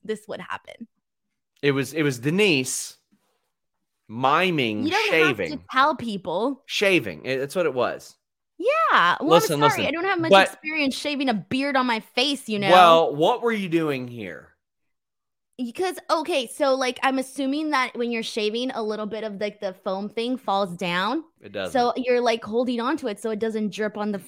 [0.04, 0.88] this would happen.
[1.62, 2.98] It was it was Denise
[4.10, 5.52] miming You don't shaving.
[5.52, 6.64] have to tell people.
[6.66, 7.26] shaving.
[7.26, 8.16] It- That's what it was.
[8.58, 9.18] Yeah.
[9.20, 9.82] Well, Listen, I'm sorry.
[9.84, 12.70] listen, I don't have much but- experience shaving a beard on my face, you know?
[12.70, 14.50] Well, what were you doing here?
[15.66, 19.60] Because okay, so like I'm assuming that when you're shaving, a little bit of like
[19.60, 21.24] the foam thing falls down.
[21.42, 21.74] It doesn't.
[21.74, 24.22] So you're like holding on to it so it doesn't drip on the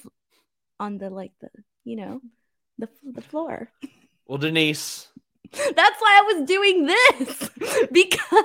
[0.78, 1.48] on the like the
[1.84, 2.20] you know
[2.78, 3.70] the the floor.
[4.26, 5.08] well, Denise,
[5.52, 7.50] That's why I was doing this
[7.92, 8.44] because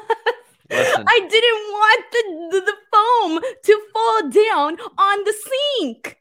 [0.70, 1.04] Listen.
[1.08, 5.34] I didn't want the, the, the foam to fall down on the
[5.80, 6.18] sink.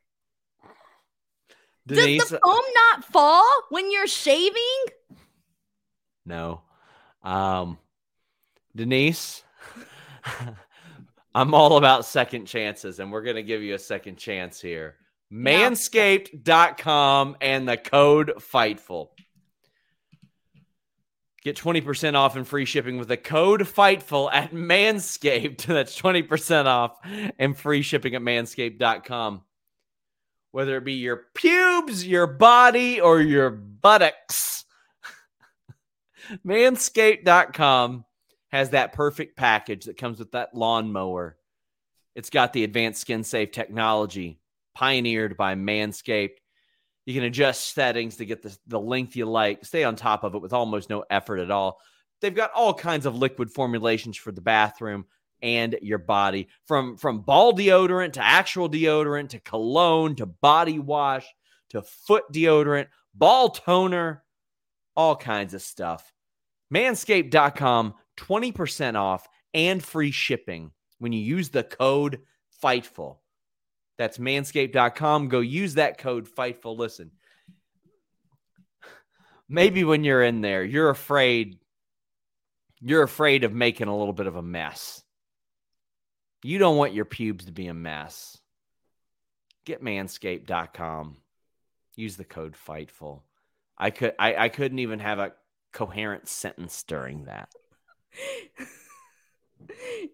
[1.86, 4.84] Denise, Does the uh, foam not fall when you're shaving?
[6.24, 6.62] No.
[7.22, 7.78] Um,
[8.74, 9.42] Denise,
[11.34, 14.96] I'm all about second chances, and we're going to give you a second chance here.
[15.32, 19.10] Manscaped.com and the code FIGHTFUL.
[21.42, 25.62] Get 20% off and free shipping with the code FIGHTFUL at Manscaped.
[25.66, 26.98] That's 20% off
[27.38, 29.42] and free shipping at manscaped.com.
[30.52, 34.59] Whether it be your pubes, your body, or your buttocks,
[36.44, 38.04] manscaped.com
[38.50, 41.36] has that perfect package that comes with that lawnmower.
[42.14, 44.40] It's got the advanced skin safe technology
[44.74, 46.38] pioneered by Manscaped.
[47.06, 50.34] You can adjust settings to get the, the length you like, stay on top of
[50.34, 51.78] it with almost no effort at all.
[52.20, 55.06] They've got all kinds of liquid formulations for the bathroom
[55.42, 61.26] and your body from from ball deodorant to actual deodorant to cologne to body wash
[61.70, 64.22] to foot deodorant, ball toner,
[64.96, 66.12] all kinds of stuff.
[66.72, 72.20] Manscaped.com, 20% off and free shipping when you use the code
[72.62, 73.16] FIGHTFUL.
[73.98, 75.28] That's manscaped.com.
[75.28, 76.78] Go use that code FIGHTFUL.
[76.78, 77.10] Listen,
[79.48, 81.58] maybe when you're in there, you're afraid
[82.82, 85.02] you're afraid of making a little bit of a mess.
[86.42, 88.38] You don't want your pubes to be a mess.
[89.66, 91.18] Get manscaped.com.
[91.96, 93.20] Use the code FIGHTFUL.
[93.76, 95.32] I could I, I couldn't even have a
[95.72, 97.48] coherent sentence during that.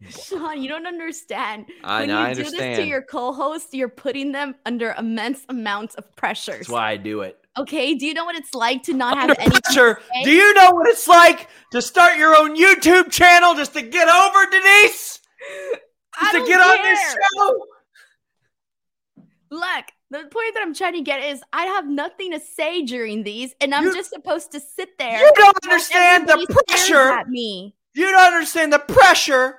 [0.09, 1.66] Sean, you don't understand.
[1.83, 5.45] I when know, you I do this to your co-host, you're putting them under immense
[5.49, 6.53] amounts of pressure.
[6.53, 7.38] That's why I do it.
[7.59, 9.99] Okay, do you know what it's like to not have any pressure.
[10.25, 14.09] Do you know what it's like to start your own YouTube channel just to get
[14.09, 15.21] over Denise?
[16.33, 17.16] To get on this care.
[17.37, 17.66] show?
[19.51, 23.23] Look, the point that I'm trying to get is I have nothing to say during
[23.25, 25.19] these, and I'm You- just supposed to sit there.
[25.19, 27.11] You don't understand the pressure.
[27.11, 27.75] at me.
[27.95, 29.59] You don't understand the pressure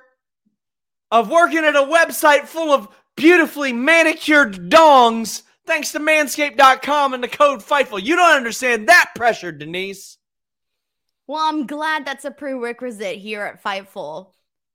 [1.10, 7.28] of working at a website full of beautifully manicured dongs thanks to manscaped.com and the
[7.28, 8.02] code FIGHTFUL.
[8.02, 10.16] You don't understand that pressure, Denise.
[11.26, 14.32] Well, I'm glad that's a prerequisite here at Fightful.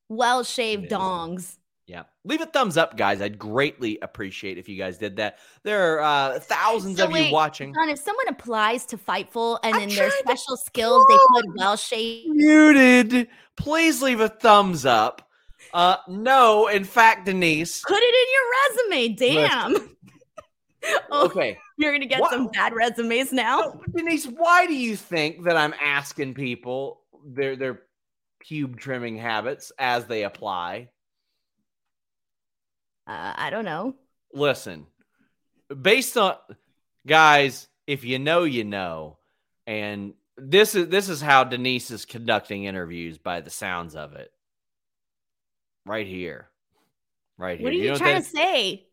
[0.10, 1.58] Well shaved dongs.
[1.86, 2.04] Yeah.
[2.24, 3.22] Leave a thumbs up, guys.
[3.22, 5.40] I'd greatly appreciate if you guys did that.
[5.64, 7.74] There are uh, thousands So of wait, you watching.
[7.74, 11.46] Sean, if someone applies to Fightful and I'm in their to special skills they put
[11.58, 13.28] well shaved, Muted.
[13.58, 15.28] Please leave a thumbs up.
[15.74, 17.82] Uh, no, in fact, Denise.
[17.86, 19.16] put it in your resume.
[19.16, 19.96] Damn.
[21.12, 21.58] oh, Okay.
[21.78, 23.60] you're gonna get What- some bad resumes now.
[23.60, 27.82] No, Denise, why do you think that I'm asking people their their
[28.46, 30.90] pube trimming habits as they apply?
[33.06, 33.96] Uh, I don't know.
[34.34, 34.88] Listen,
[35.82, 36.36] based on
[37.06, 39.18] guys, if you know, you know,
[39.68, 44.32] and this is this is how Denise is conducting interviews by the sounds of it.
[45.86, 46.50] Right here,
[47.38, 47.66] right here.
[47.66, 48.86] What are you, know trying to say?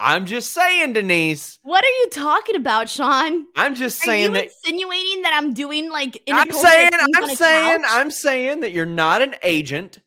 [0.00, 1.58] I'm just saying, Denise.
[1.62, 3.46] What are you talking about, Sean?
[3.56, 7.82] I'm just Are saying you that insinuating that I'm doing like I'm saying, I'm saying,
[7.82, 7.90] couch?
[7.90, 9.98] I'm saying that you're not an agent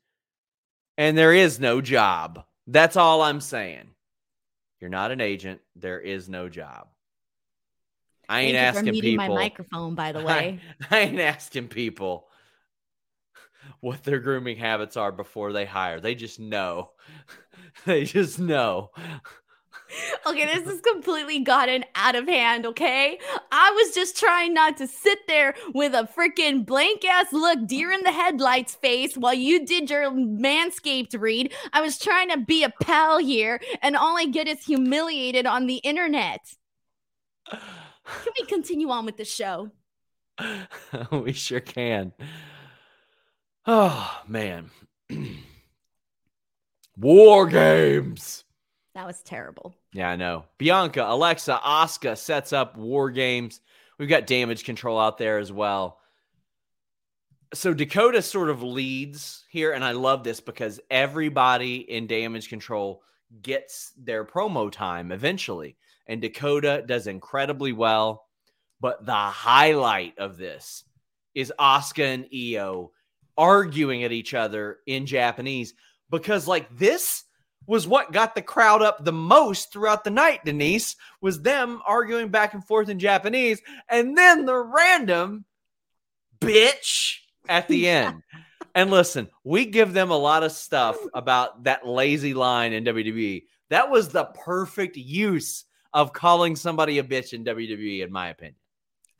[0.97, 2.45] and there is no job.
[2.67, 3.89] That's all I'm saying.
[4.79, 5.61] You're not an agent.
[5.75, 6.87] There is no job.
[8.27, 9.35] I ain't asking people.
[9.35, 10.59] my microphone, by the I- way.
[10.91, 12.27] I, ain't asking people
[13.81, 15.99] what their grooming habits are before they hire.
[15.99, 16.91] They just know.
[17.85, 18.91] they just know.
[20.25, 23.19] Okay, this has completely gotten out of hand, okay?
[23.51, 27.91] I was just trying not to sit there with a freaking blank ass look, deer
[27.91, 31.53] in the headlights face while you did your manscaped read.
[31.73, 35.67] I was trying to be a pal here, and all I get is humiliated on
[35.67, 36.55] the internet.
[37.49, 39.71] Can we continue on with the show?
[41.11, 42.13] we sure can.
[43.65, 44.71] Oh man.
[46.97, 48.43] War games.
[48.93, 49.75] That was terrible.
[49.93, 50.45] Yeah, I know.
[50.57, 53.59] Bianca, Alexa, Asuka sets up war games.
[53.97, 55.99] We've got damage control out there as well.
[57.53, 63.03] So Dakota sort of leads here, and I love this because everybody in damage control
[63.41, 65.75] gets their promo time eventually.
[66.07, 68.25] And Dakota does incredibly well.
[68.79, 70.85] But the highlight of this
[71.35, 72.91] is Asuka and Io
[73.37, 75.73] arguing at each other in Japanese
[76.09, 77.25] because, like, this
[77.71, 82.27] was what got the crowd up the most throughout the night, Denise, was them arguing
[82.27, 83.61] back and forth in Japanese.
[83.87, 85.45] And then the random
[86.41, 88.23] bitch at the end.
[88.75, 93.43] And listen, we give them a lot of stuff about that lazy line in WWE.
[93.69, 95.63] That was the perfect use
[95.93, 98.55] of calling somebody a bitch in WWE, in my opinion.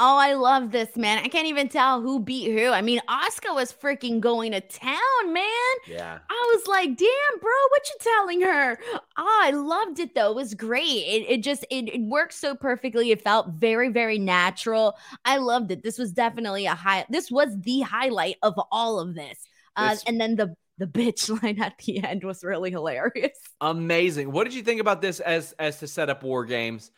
[0.04, 1.20] Oh, I love this, man.
[1.20, 2.72] I can't even tell who beat who.
[2.72, 4.98] I mean, Asuka was freaking going to town,
[5.32, 5.46] man.
[5.88, 6.18] Yeah.
[6.28, 8.80] I was like, damn, bro, what you telling her?
[8.96, 10.32] Oh, I loved it though.
[10.32, 11.04] It was great.
[11.06, 13.12] It, it just it, it worked so perfectly.
[13.12, 14.98] It felt very, very natural.
[15.24, 15.84] I loved it.
[15.84, 17.06] This was definitely a high.
[17.12, 19.38] This was the highlight of all of this.
[19.76, 23.38] Uh, and then the the bitch line at the end was really hilarious.
[23.62, 24.32] Amazing.
[24.32, 26.90] What did you think about this as as to set up war games?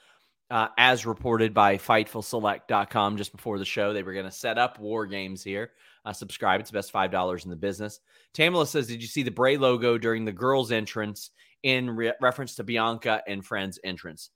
[0.49, 3.93] Uh, as reported by FightfulSelect.com just before the show.
[3.93, 5.71] They were going to set up war games here.
[6.05, 6.59] Uh, subscribe.
[6.59, 7.99] It's the best $5 in the business.
[8.33, 11.31] Tamala says, Did you see the Bray logo during the girls' entrance
[11.63, 14.29] in re- reference to Bianca and Friends' entrance?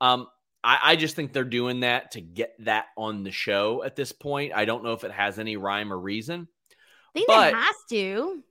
[0.00, 0.26] Um,
[0.64, 4.12] I, I, just think they're doing that to get that on the show at this
[4.12, 4.52] point.
[4.54, 6.48] I don't know if it has any rhyme or reason.
[6.70, 8.42] I think but, it has to.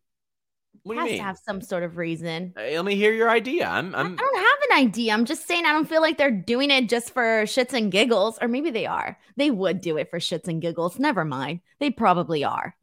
[0.83, 1.19] What has do you mean?
[1.21, 2.53] to have some sort of reason.
[2.55, 3.67] Hey, let me hear your idea.
[3.67, 4.13] I'm, I'm.
[4.13, 5.13] I don't have an idea.
[5.13, 8.39] I'm just saying I don't feel like they're doing it just for shits and giggles,
[8.41, 9.17] or maybe they are.
[9.35, 10.97] They would do it for shits and giggles.
[10.99, 11.61] Never mind.
[11.79, 12.75] They probably are.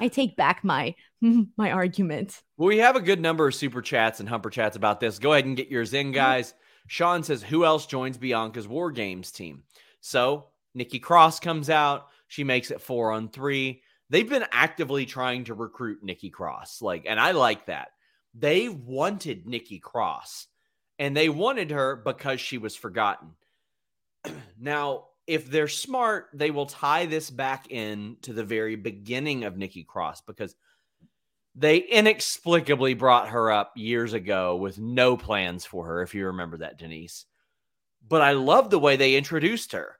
[0.00, 0.94] I take back my
[1.56, 2.42] my argument.
[2.56, 5.18] Well, we have a good number of super chats and humper chats about this.
[5.18, 6.14] Go ahead and get yours in, mm-hmm.
[6.14, 6.54] guys.
[6.86, 9.62] Sean says, "Who else joins Bianca's War Games team?"
[10.00, 12.08] So Nikki Cross comes out.
[12.28, 13.82] She makes it four on three
[14.14, 16.80] they've been actively trying to recruit Nikki Cross.
[16.80, 17.88] Like, and I like that.
[18.32, 20.46] They wanted Nikki Cross
[21.00, 23.30] and they wanted her because she was forgotten.
[24.60, 29.56] now, if they're smart, they will tie this back in to the very beginning of
[29.56, 30.54] Nikki Cross because
[31.56, 36.58] they inexplicably brought her up years ago with no plans for her, if you remember
[36.58, 37.24] that, Denise.
[38.06, 39.98] But I love the way they introduced her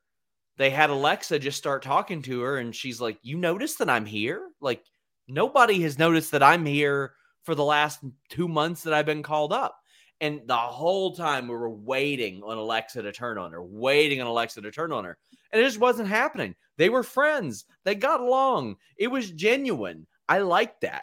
[0.57, 4.07] they had Alexa just start talking to her, and she's like, You notice that I'm
[4.07, 4.50] here?
[4.61, 4.84] Like,
[5.28, 8.00] nobody has noticed that I'm here for the last
[8.30, 9.76] two months that I've been called up.
[10.20, 14.26] And the whole time we were waiting on Alexa to turn on her, waiting on
[14.26, 15.18] Alexa to turn on her.
[15.52, 16.55] And it just wasn't happening.
[16.78, 18.76] They were friends, they got along.
[18.96, 20.07] It was genuine.
[20.28, 21.02] I like that.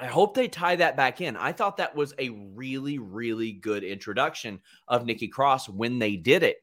[0.00, 1.36] I hope they tie that back in.
[1.36, 6.42] I thought that was a really, really good introduction of Nikki Cross when they did
[6.44, 6.58] it.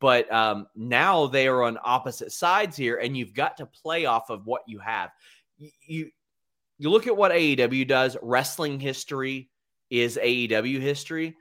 [0.00, 4.30] But um, now they are on opposite sides here, and you've got to play off
[4.30, 5.10] of what you have.
[5.58, 6.10] You, you,
[6.78, 8.16] you look at what AEW does.
[8.22, 9.50] Wrestling history
[9.90, 11.36] is AEW history.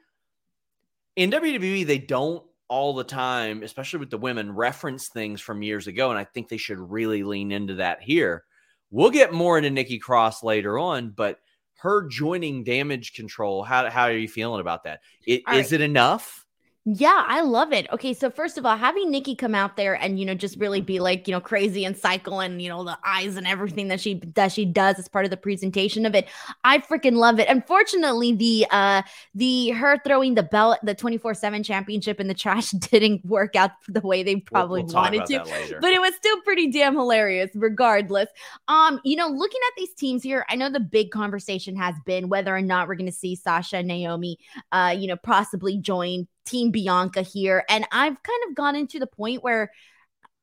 [1.15, 5.87] In WWE, they don't all the time, especially with the women, reference things from years
[5.87, 8.43] ago, and I think they should really lean into that here.
[8.91, 11.39] We'll get more into Nikki Cross later on, but
[11.79, 15.01] her joining Damage Control, how how are you feeling about that?
[15.25, 15.71] It, is right.
[15.73, 16.45] it enough?
[16.85, 17.87] Yeah, I love it.
[17.91, 20.79] Okay, so first of all, having Nikki come out there and you know just really
[20.79, 23.99] be like you know crazy and cycle and you know the eyes and everything that
[23.99, 26.29] she that she does as part of the presentation of it,
[26.63, 27.49] I freaking love it.
[27.49, 29.01] Unfortunately, the uh
[29.35, 33.57] the her throwing the belt, the twenty four seven championship in the trash didn't work
[33.57, 36.95] out the way they probably we'll, we'll wanted to, but it was still pretty damn
[36.95, 37.51] hilarious.
[37.55, 38.29] Regardless,
[38.69, 42.29] um, you know, looking at these teams here, I know the big conversation has been
[42.29, 44.37] whether or not we're going to see Sasha and Naomi,
[44.71, 47.63] uh, you know, possibly join Team Bianca here.
[47.69, 49.71] And I've kind of gone into the point where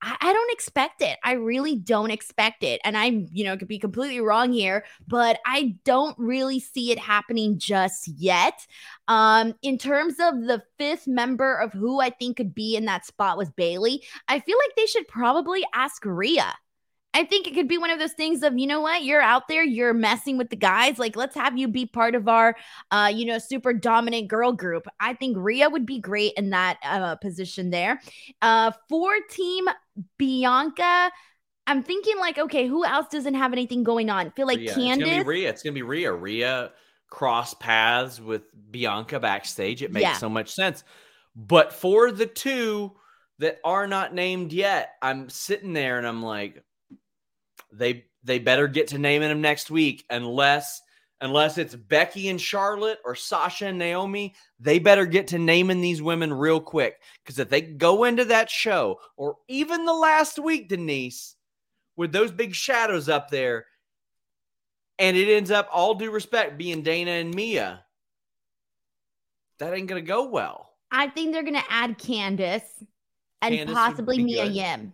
[0.03, 1.19] I, I don't expect it.
[1.25, 2.81] I really don't expect it.
[2.85, 6.99] And I, you know, could be completely wrong here, but I don't really see it
[6.99, 8.55] happening just yet.
[9.09, 13.07] Um, in terms of the fifth member of who I think could be in that
[13.07, 16.55] spot with Bayley, I feel like they should probably ask Rhea.
[17.17, 19.49] I think it could be one of those things of, you know what, you're out
[19.49, 20.99] there, you're messing with the guys.
[20.99, 22.55] Like, let's have you be part of our,
[22.91, 24.87] uh, you know, super dominant girl group.
[25.01, 28.03] I think Rhea would be great in that uh, position there.
[28.43, 29.65] Uh, for team
[30.19, 31.11] Bianca,
[31.67, 34.27] I'm thinking like, okay, who else doesn't have anything going on?
[34.27, 34.75] I feel like Rhea.
[34.75, 34.97] Candice.
[34.97, 35.49] It's gonna be Rhea.
[35.49, 36.13] It's gonna be Rhea.
[36.13, 36.73] Rhea
[37.09, 39.83] cross paths with Bianca backstage.
[39.83, 40.19] It makes yeah.
[40.19, 40.85] so much sense.
[41.35, 42.93] But for the two
[43.39, 46.63] that are not named yet, I'm sitting there and I'm like,
[47.77, 50.83] they they better get to naming him next week unless
[51.21, 56.03] unless it's Becky and Charlotte or Sasha and Naomi, they better get to naming these
[56.03, 57.01] women real quick.
[57.25, 61.37] Because if they go into that show or even the last week, Denise,
[61.97, 63.65] with those big shadows up there,
[64.99, 67.83] and it ends up all due respect being Dana and Mia,
[69.59, 70.71] that ain't gonna go well.
[70.91, 72.63] I think they're gonna add Candice
[73.41, 74.93] and Candice possibly Mia Yim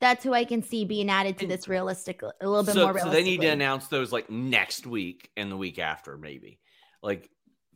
[0.00, 2.92] that's who I can see being added to this realistic, a little bit so, more
[2.92, 3.12] realistic.
[3.12, 6.58] So they need to announce those like next week and the week after, maybe.
[7.02, 7.30] Like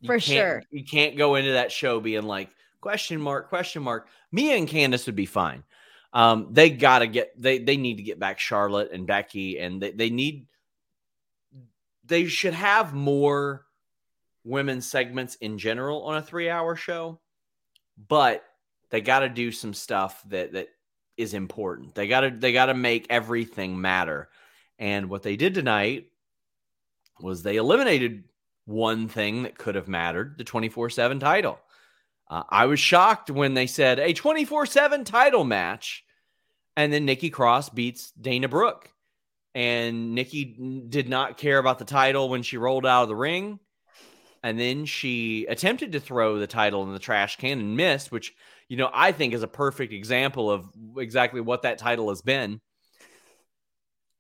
[0.05, 2.51] for sure, you can't go into that show being like
[2.81, 4.09] question mark, question mark.
[4.33, 5.65] Mia and Candice would be fine.
[6.13, 9.93] Um, they gotta get they they need to get back Charlotte and Becky, and they,
[9.93, 10.47] they need
[12.05, 13.65] they should have more
[14.45, 17.21] women segments in general on a three hour show,
[18.09, 18.45] but
[18.91, 20.69] they got to do some stuff that that
[21.21, 21.95] is important.
[21.95, 24.29] They got to they got to make everything matter.
[24.79, 26.07] And what they did tonight
[27.21, 28.25] was they eliminated
[28.65, 31.59] one thing that could have mattered, the 24/7 title.
[32.29, 36.05] Uh, I was shocked when they said a 24/7 title match
[36.77, 38.91] and then Nikki Cross beats Dana Brooke.
[39.55, 43.59] And Nikki did not care about the title when she rolled out of the ring.
[44.43, 48.35] And then she attempted to throw the title in the trash can and missed, which,
[48.71, 50.65] you know, I think is a perfect example of
[50.97, 52.61] exactly what that title has been.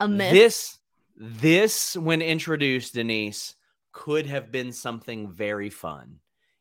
[0.00, 0.32] A myth.
[0.32, 0.78] This,
[1.16, 3.54] this, when introduced, Denise,
[3.92, 6.16] could have been something very fun.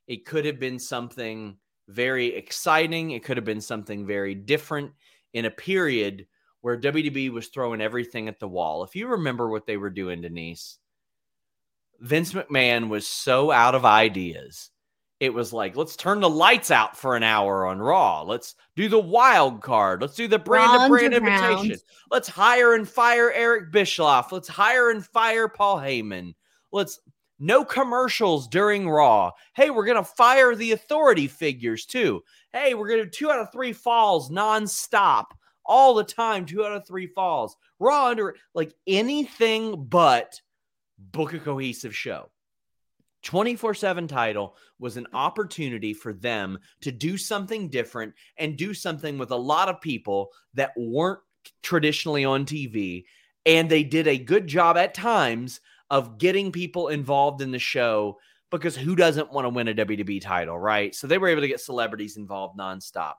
[0.06, 3.10] It could have been something very exciting.
[3.10, 4.92] It could have been something very different
[5.34, 6.28] in a period
[6.62, 8.84] where WWE was throwing everything at the wall.
[8.84, 10.78] If you remember what they were doing, Denise,
[12.00, 14.70] Vince McMahon was so out of ideas.
[15.20, 18.22] It was like, let's turn the lights out for an hour on Raw.
[18.22, 20.02] Let's do the wild card.
[20.02, 21.76] Let's do the brand to brand invitation.
[22.10, 24.32] Let's hire and fire Eric Bischoff.
[24.32, 26.36] Let's hire and fire Paul Heyman.
[26.72, 27.02] Let's
[27.40, 29.32] no commercials during Raw.
[29.56, 32.22] Hey, we're going to fire the authority figures too.
[32.54, 35.26] Hey, we're going to do two out of three falls nonstop
[35.66, 36.46] all the time.
[36.46, 37.58] Two out of three falls.
[37.80, 40.40] Raw under like anything but
[40.98, 42.30] book a cohesive show.
[43.24, 49.18] 24 7 title was an opportunity for them to do something different and do something
[49.18, 51.20] with a lot of people that weren't
[51.62, 53.06] traditionally on TV.
[53.46, 55.60] And they did a good job at times
[55.90, 58.20] of getting people involved in the show
[58.52, 60.94] because who doesn't want to win a WWE title, right?
[60.96, 63.16] So they were able to get celebrities involved nonstop.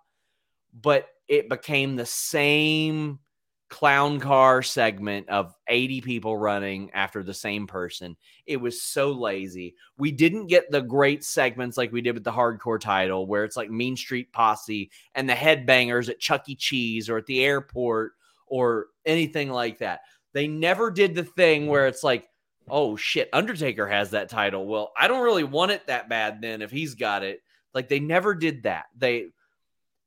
[0.72, 3.18] But it became the same
[3.70, 8.16] clown car segment of 80 people running after the same person.
[8.44, 9.76] It was so lazy.
[9.96, 13.56] We didn't get the great segments like we did with the hardcore title, where it's
[13.56, 16.56] like Mean Street Posse and the headbangers at Chuck E.
[16.56, 18.12] Cheese or at the airport
[18.48, 20.00] or anything like that.
[20.32, 22.28] They never did the thing where it's like,
[22.68, 24.66] oh shit, Undertaker has that title.
[24.66, 27.40] Well, I don't really want it that bad then if he's got it.
[27.72, 28.86] Like they never did that.
[28.96, 29.26] They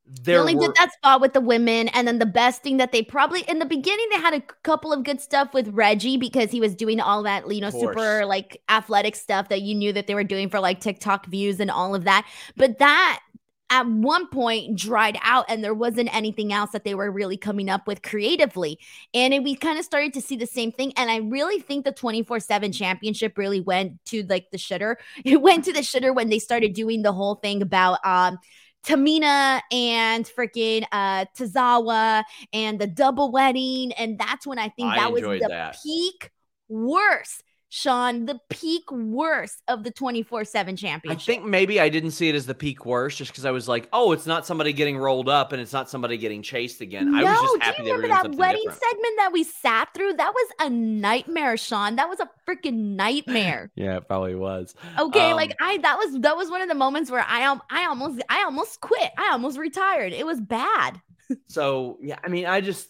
[0.05, 2.91] they only were, did that spot with the women, and then the best thing that
[2.91, 6.51] they probably in the beginning they had a couple of good stuff with Reggie because
[6.51, 10.07] he was doing all that you know super like athletic stuff that you knew that
[10.07, 12.27] they were doing for like TikTok views and all of that.
[12.57, 13.21] But that
[13.69, 17.69] at one point dried out and there wasn't anything else that they were really coming
[17.69, 18.77] up with creatively.
[19.15, 20.93] And it, we kind of started to see the same thing.
[20.95, 24.97] And I really think the 24 7 championship really went to like the shitter.
[25.25, 28.37] It went to the shitter when they started doing the whole thing about, um,
[28.85, 33.91] Tamina and freaking uh Tozawa and the double wedding.
[33.93, 35.77] And that's when I think I that was the that.
[35.83, 36.31] peak
[36.67, 37.43] worst
[37.75, 41.19] Sean, the peak worst of the 24 7 championship.
[41.19, 43.67] I think maybe I didn't see it as the peak worst just because I was
[43.67, 47.11] like, oh, it's not somebody getting rolled up and it's not somebody getting chased again.
[47.11, 48.79] No, I was just happy do you remember that wedding different.
[48.79, 50.13] segment that we sat through?
[50.13, 51.95] That was a nightmare, Sean.
[51.95, 53.71] That was a freaking nightmare.
[53.75, 54.75] yeah, it probably was.
[54.99, 57.59] Okay, um, like I that was that was one of the moments where I um
[57.71, 59.11] I almost I almost quit.
[59.17, 60.13] I almost retired.
[60.13, 61.01] It was bad.
[61.47, 62.87] so yeah, I mean, I just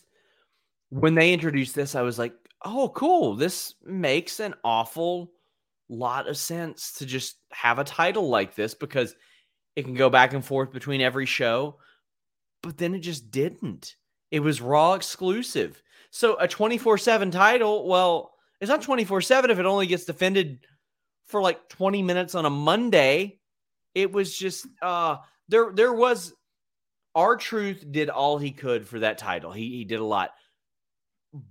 [0.90, 2.34] when they introduced this, I was like,
[2.64, 3.36] oh, cool.
[3.36, 5.32] This makes an awful
[5.90, 9.16] lot of sense to just have a title like this because
[9.76, 11.78] it can go back and forth between every show.
[12.62, 13.96] But then it just didn't.
[14.32, 15.82] It was Raw exclusive.
[16.12, 20.60] So a 24 7 title, well, it's not 24 7 if it only gets defended
[21.28, 23.40] for like 20 minutes on a Monday.
[23.94, 25.18] It was just, uh,
[25.50, 26.34] there, there was,
[27.16, 29.52] R Truth did all he could for that title.
[29.52, 30.32] He, he did a lot.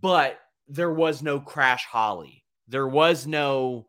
[0.01, 0.41] But
[0.73, 2.45] there was no Crash Holly.
[2.67, 3.87] There was no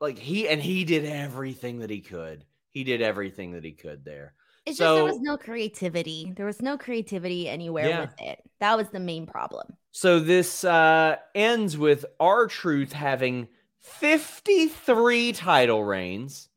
[0.00, 2.44] like he and he did everything that he could.
[2.70, 4.34] He did everything that he could there.
[4.64, 6.32] It's so, just there was no creativity.
[6.36, 8.00] There was no creativity anywhere yeah.
[8.02, 8.42] with it.
[8.60, 9.76] That was the main problem.
[9.92, 13.48] So this uh ends with R Truth having
[13.80, 16.48] 53 title reigns.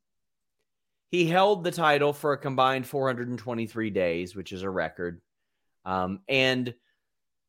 [1.10, 5.22] He held the title for a combined 423 days, which is a record.
[5.84, 6.74] Um, and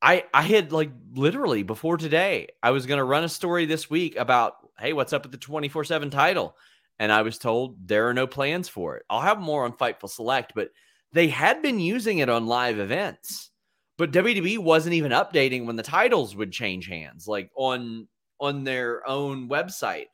[0.02, 4.16] I I had like literally before today, I was to run a story this week
[4.16, 6.56] about hey, what's up with the 24/7 title?
[6.98, 9.04] And I was told there are no plans for it.
[9.08, 10.70] I'll have more on Fightful Select, but
[11.12, 13.50] they had been using it on live events.
[13.96, 18.08] But WWE wasn't even updating when the titles would change hands, like on
[18.40, 20.06] on their own website,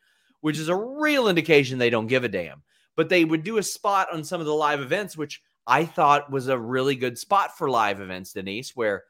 [0.43, 2.63] which is a real indication they don't give a damn.
[2.95, 6.31] But they would do a spot on some of the live events, which I thought
[6.31, 9.05] was a really good spot for live events, Denise, where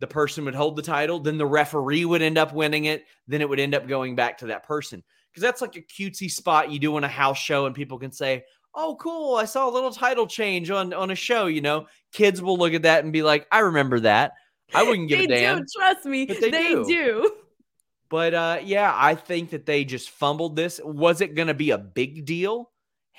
[0.00, 3.40] the person would hold the title, then the referee would end up winning it, then
[3.40, 5.02] it would end up going back to that person.
[5.30, 8.10] Because that's like a cutesy spot you do on a house show, and people can
[8.10, 8.44] say,
[8.74, 9.34] Oh, cool.
[9.34, 11.46] I saw a little title change on, on a show.
[11.46, 14.32] You know, kids will look at that and be like, I remember that.
[14.72, 15.58] I wouldn't give they a damn.
[15.58, 16.24] Do, trust me.
[16.24, 16.84] They they do.
[16.84, 17.32] do.
[18.08, 20.80] But uh, yeah, I think that they just fumbled this.
[20.84, 22.69] Was it going to be a big deal?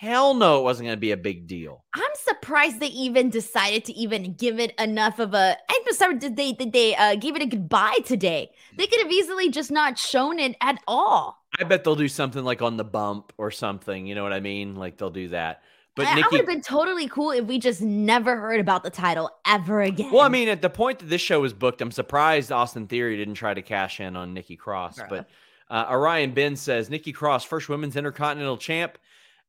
[0.02, 1.84] Hell no, it wasn't going to be a big deal.
[1.93, 5.56] I'm surprised they even decided to even give it enough of a.
[5.70, 8.49] I'm sorry, did they did they uh, give it a goodbye today?
[8.76, 11.45] They could have easily just not shown it at all.
[11.60, 14.08] I bet they'll do something like on the bump or something.
[14.08, 14.76] You know what I mean?
[14.76, 15.62] Like they'll do that.
[15.95, 18.89] But I, I would have been totally cool if we just never heard about the
[18.89, 20.10] title ever again.
[20.12, 23.18] well, I mean, at the point that this show was booked, I'm surprised Austin Theory
[23.18, 24.99] didn't try to cash in on Nikki Cross.
[25.08, 25.30] But
[25.70, 28.97] uh, Orion Ben says Nikki Cross, first women's intercontinental champ.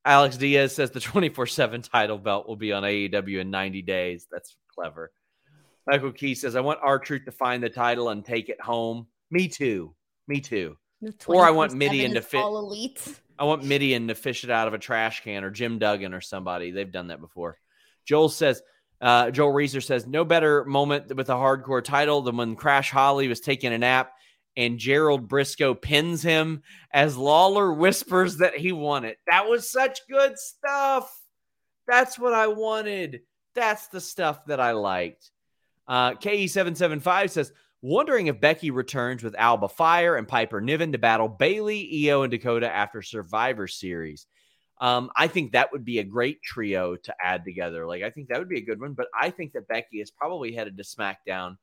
[0.05, 4.27] Alex Diaz says the 24 7 title belt will be on AEW in 90 days.
[4.31, 5.13] That's clever.
[5.87, 9.07] Michael Key says, I want R Truth to find the title and take it home.
[9.31, 9.95] Me too.
[10.29, 10.77] Me too.
[11.27, 13.21] Or I want 24/7 Mideon to fit- all elite.
[13.39, 16.21] I want Mideon to fish it out of a trash can or Jim Duggan or
[16.21, 16.71] somebody.
[16.71, 17.59] They've done that before.
[18.05, 18.63] Joel says,
[19.01, 23.27] uh, Joel Reeser says, no better moment with a hardcore title than when Crash Holly
[23.27, 24.13] was taking a nap
[24.57, 29.19] and Gerald Brisco pins him as Lawler whispers that he won it.
[29.31, 31.11] That was such good stuff.
[31.87, 33.21] That's what I wanted.
[33.55, 35.31] That's the stuff that I liked.
[35.89, 41.29] Uh, KE775 says, wondering if Becky returns with Alba Fyre and Piper Niven to battle
[41.29, 44.27] Bayley, Io, and Dakota after Survivor Series.
[44.81, 47.87] Um, I think that would be a great trio to add together.
[47.87, 50.11] Like, I think that would be a good one, but I think that Becky is
[50.11, 51.57] probably headed to SmackDown,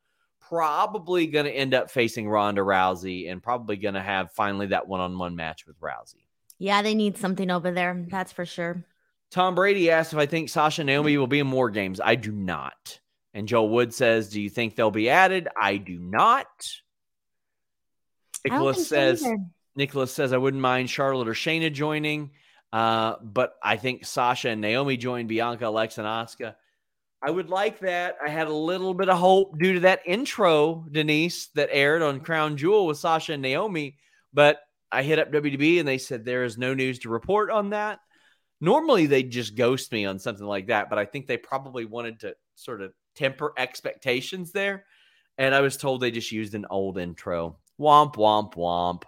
[0.47, 4.87] probably going to end up facing Ronda Rousey and probably going to have finally that
[4.87, 6.25] one on one match with Rousey.
[6.57, 8.05] Yeah, they need something over there.
[8.09, 8.83] That's for sure.
[9.31, 12.01] Tom Brady asked if I think Sasha Naomi will be in War Games.
[12.03, 12.99] I do not.
[13.33, 15.47] And Joel Wood says, Do you think they'll be added?
[15.59, 16.47] I do not.
[18.43, 19.37] Nicholas says, either.
[19.75, 22.31] Nicholas says, I wouldn't mind Charlotte or Shayna joining.
[22.73, 26.55] Uh, but I think Sasha and Naomi join Bianca, Alexa, and Asuka.
[27.21, 28.17] I would like that.
[28.25, 32.21] I had a little bit of hope due to that intro, Denise, that aired on
[32.21, 33.97] Crown Jewel with Sasha and Naomi.
[34.33, 34.59] But
[34.91, 37.99] I hit up WDB and they said there is no news to report on that.
[38.61, 42.21] Normally they just ghost me on something like that, but I think they probably wanted
[42.21, 44.85] to sort of temper expectations there.
[45.37, 47.57] And I was told they just used an old intro.
[47.79, 49.03] Womp, womp, womp.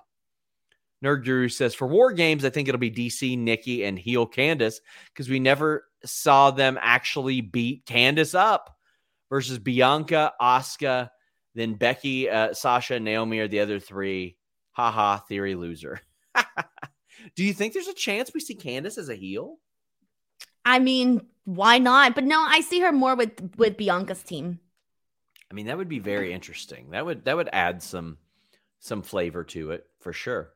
[1.03, 4.79] Nerd Guru says for War Games, I think it'll be DC, Nikki, and heel Candice
[5.07, 8.75] because we never saw them actually beat Candice up
[9.29, 11.09] versus Bianca, Asuka,
[11.55, 14.37] then Becky, uh, Sasha, Naomi are the other three.
[14.71, 15.99] Haha, theory loser.
[17.35, 19.57] Do you think there's a chance we see Candice as a heel?
[20.63, 22.15] I mean, why not?
[22.15, 24.59] But no, I see her more with with Bianca's team.
[25.49, 26.91] I mean, that would be very interesting.
[26.91, 28.17] That would that would add some
[28.79, 30.53] some flavor to it for sure.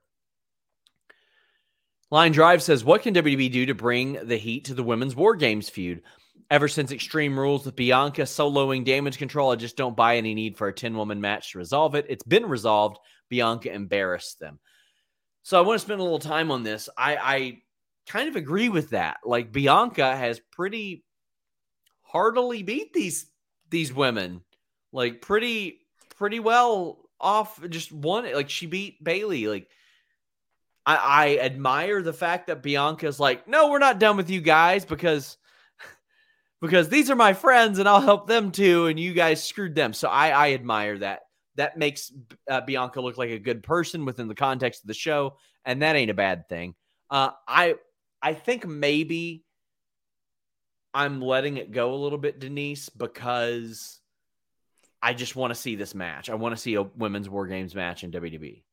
[2.16, 5.36] Line Drive says, "What can WWE do to bring the heat to the women's War
[5.36, 6.02] Games feud?
[6.50, 10.58] Ever since Extreme Rules with Bianca soloing Damage Control, I just don't buy any need
[10.58, 12.06] for a ten woman match to resolve it.
[12.08, 13.00] It's been resolved.
[13.28, 14.60] Bianca embarrassed them.
[15.44, 16.88] So I want to spend a little time on this.
[16.98, 17.62] I, I
[18.08, 19.18] kind of agree with that.
[19.26, 21.04] Like Bianca has pretty
[22.02, 23.30] heartily beat these
[23.70, 24.40] these women,
[24.94, 25.82] like pretty
[26.16, 27.60] pretty well off.
[27.68, 29.48] Just one, like she beat Bayley.
[29.48, 29.68] Like
[30.86, 34.86] I, I admire the fact that Bianca's like, no, we're not done with you guys
[34.86, 35.38] because
[36.62, 39.94] because these are my friends and I'll help them too, and you guys screwed them.
[39.94, 41.22] So I, I admire that.
[41.56, 42.12] That makes
[42.50, 45.96] uh, Bianca look like a good person within the context of the show, and that
[45.96, 46.76] ain't a bad thing.
[47.10, 47.76] Uh, I
[48.22, 49.46] I think maybe
[50.94, 54.00] I'm letting it go a little bit, Denise, because
[55.02, 56.30] I just want to see this match.
[56.30, 58.64] I want to see a women's War Games match in WWE.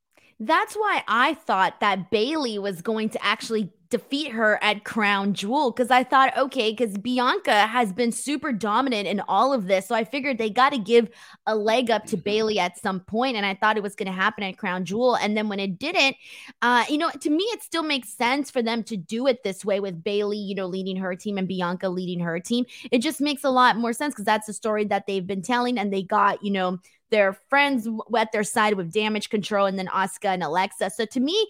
[0.40, 5.70] That's why I thought that Bayley was going to actually defeat her at Crown Jewel
[5.70, 9.86] because I thought, okay, because Bianca has been super dominant in all of this.
[9.86, 11.10] So I figured they got to give
[11.46, 14.12] a leg up to Bayley at some point, And I thought it was going to
[14.12, 15.16] happen at Crown Jewel.
[15.16, 16.16] And then when it didn't,
[16.62, 19.62] uh, you know, to me, it still makes sense for them to do it this
[19.62, 22.64] way with Bayley, you know, leading her team and Bianca leading her team.
[22.90, 25.78] It just makes a lot more sense because that's the story that they've been telling.
[25.78, 26.78] And they got, you know,
[27.12, 27.86] their friends
[28.18, 30.90] at their side with damage control and then Asuka and Alexa.
[30.90, 31.46] So to me,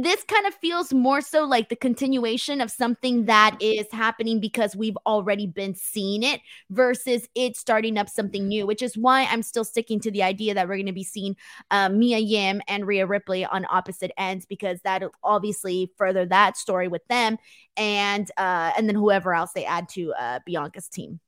[0.00, 4.76] this kind of feels more so like the continuation of something that is happening because
[4.76, 9.42] we've already been seeing it versus it starting up something new, which is why I'm
[9.42, 11.36] still sticking to the idea that we're going to be seeing
[11.72, 16.86] uh, Mia Yim and Rhea Ripley on opposite ends because that'll obviously further that story
[16.86, 17.36] with them
[17.76, 21.18] and uh, and then whoever else they add to uh, Bianca's team.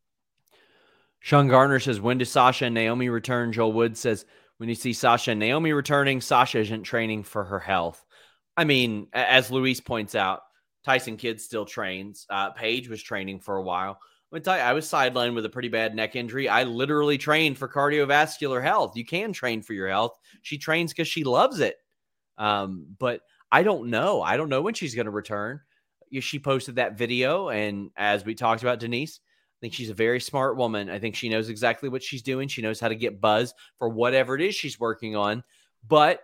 [1.21, 3.53] Sean Garner says, When does Sasha and Naomi return?
[3.53, 4.25] Joel Wood says,
[4.57, 8.05] When you see Sasha and Naomi returning, Sasha isn't training for her health.
[8.57, 10.41] I mean, as Luis points out,
[10.85, 12.27] Tyson Kidd still trains.
[12.29, 13.99] Uh, Paige was training for a while.
[14.33, 16.49] Gonna tell you, I was sidelined with a pretty bad neck injury.
[16.49, 18.97] I literally trained for cardiovascular health.
[18.97, 20.17] You can train for your health.
[20.43, 21.77] She trains because she loves it.
[22.39, 24.23] Um, but I don't know.
[24.23, 25.61] I don't know when she's going to return.
[26.21, 29.21] She posted that video, and as we talked about, Denise,
[29.61, 30.89] I think she's a very smart woman.
[30.89, 32.49] I think she knows exactly what she's doing.
[32.49, 35.45] She knows how to get buzz for whatever it is she's working on.
[35.87, 36.21] But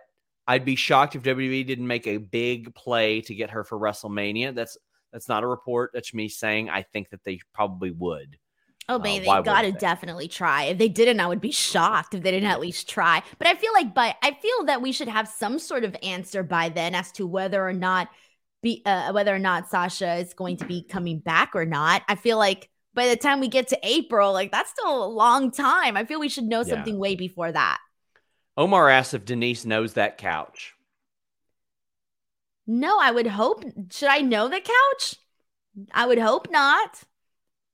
[0.47, 4.55] I'd be shocked if WWE didn't make a big play to get her for WrestleMania.
[4.55, 4.75] That's
[5.13, 5.91] that's not a report.
[5.93, 8.37] That's me saying I think that they probably would.
[8.89, 10.63] Oh, baby, uh, they gotta definitely try.
[10.63, 13.21] If they didn't, I would be shocked if they didn't at least try.
[13.37, 16.41] But I feel like, by I feel that we should have some sort of answer
[16.41, 18.07] by then as to whether or not
[18.63, 22.01] be uh, whether or not Sasha is going to be coming back or not.
[22.07, 25.51] I feel like by the time we get to April, like that's still a long
[25.51, 25.95] time.
[25.95, 26.73] I feel we should know yeah.
[26.73, 27.77] something way before that.
[28.57, 30.73] Omar asks if Denise knows that couch.
[32.65, 33.63] No, I would hope.
[33.91, 35.15] Should I know the couch?
[35.93, 37.03] I would hope not.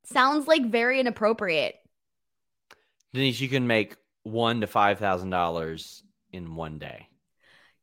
[0.03, 1.75] Sounds like very inappropriate.
[3.13, 6.03] Denise, you can make one to five thousand dollars
[6.33, 7.07] in one day.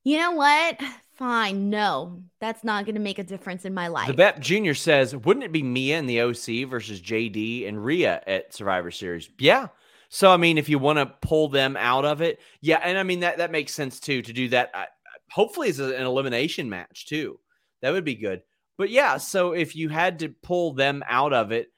[0.05, 0.79] You know what?
[1.21, 1.69] Fine.
[1.69, 4.07] No, that's not going to make a difference in my life.
[4.07, 4.73] The Bep Jr.
[4.73, 9.29] says, wouldn't it be Mia and the OC versus JD and Rhea at Survivor Series?
[9.39, 9.69] Yeah.
[10.09, 13.03] So I mean, if you want to pull them out of it, yeah, and I
[13.03, 14.87] mean that that makes sense too to do that uh,
[15.31, 17.39] hopefully it's an elimination match too.
[17.83, 18.41] That would be good.
[18.79, 21.69] But yeah, so if you had to pull them out of it,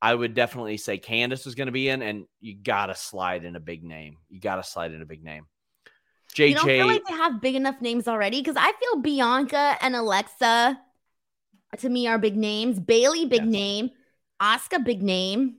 [0.00, 3.44] I would definitely say Candice was going to be in, and you got to slide
[3.44, 4.16] in a big name.
[4.30, 5.46] You got to slide in a big name.
[6.36, 9.78] JJ, you don't feel like they have big enough names already because I feel Bianca
[9.80, 10.78] and Alexa
[11.72, 12.78] uh, to me are big names.
[12.78, 13.50] Bayley, big yes.
[13.50, 13.90] name.
[14.40, 15.56] Asuka, big name.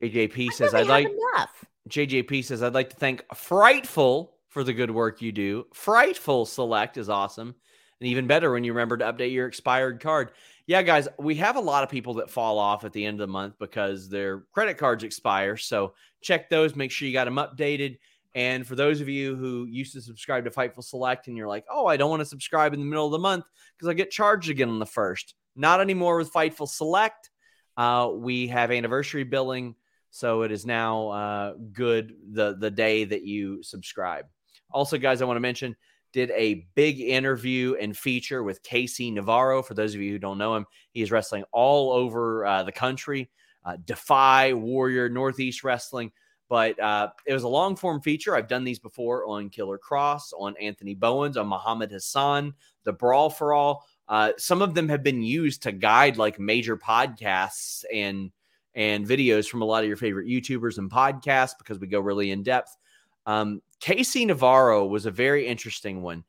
[0.00, 1.64] JJP says I'd like enough.
[1.88, 5.66] JJP says I'd like to thank Fightful for the good work you do.
[5.74, 7.54] Fightful Select is awesome.
[8.00, 10.32] And even better when you remember to update your expired card.
[10.66, 13.26] Yeah, guys, we have a lot of people that fall off at the end of
[13.26, 15.56] the month because their credit cards expire.
[15.56, 17.98] So check those, make sure you got them updated.
[18.36, 21.64] And for those of you who used to subscribe to Fightful Select and you're like,
[21.70, 24.10] oh, I don't want to subscribe in the middle of the month because I get
[24.10, 25.34] charged again on the first.
[25.56, 27.30] Not anymore with Fightful Select.
[27.78, 29.74] Uh, we have anniversary billing.
[30.10, 34.26] So it is now uh, good the, the day that you subscribe.
[34.70, 35.74] Also, guys, I want to mention
[36.12, 39.62] did a big interview and feature with Casey Navarro.
[39.62, 42.72] For those of you who don't know him, he is wrestling all over uh, the
[42.72, 43.30] country,
[43.64, 46.12] uh, Defy, Warrior, Northeast Wrestling.
[46.48, 48.36] But uh, it was a long form feature.
[48.36, 53.30] I've done these before on Killer Kross, on Anthony Bowens, on Muhammad Hassan, the Brawl
[53.30, 53.84] for All.
[54.08, 58.30] Uh, some of them have been used to guide like major podcasts and
[58.74, 62.30] and videos from a lot of your favorite YouTubers and podcasts because we go really
[62.30, 62.76] in depth.
[63.24, 66.24] Um, Casey Navarro was a very interesting one.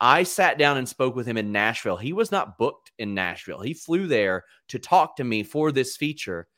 [0.00, 1.98] I sat down and spoke with him in Nashville.
[1.98, 3.60] He was not booked in Nashville.
[3.60, 6.48] He flew there to talk to me for this feature.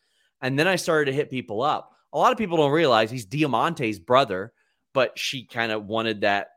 [0.41, 1.92] And then I started to hit people up.
[2.13, 4.53] A lot of people don't realize he's Diamante's brother,
[4.93, 6.49] but she kind of wanted that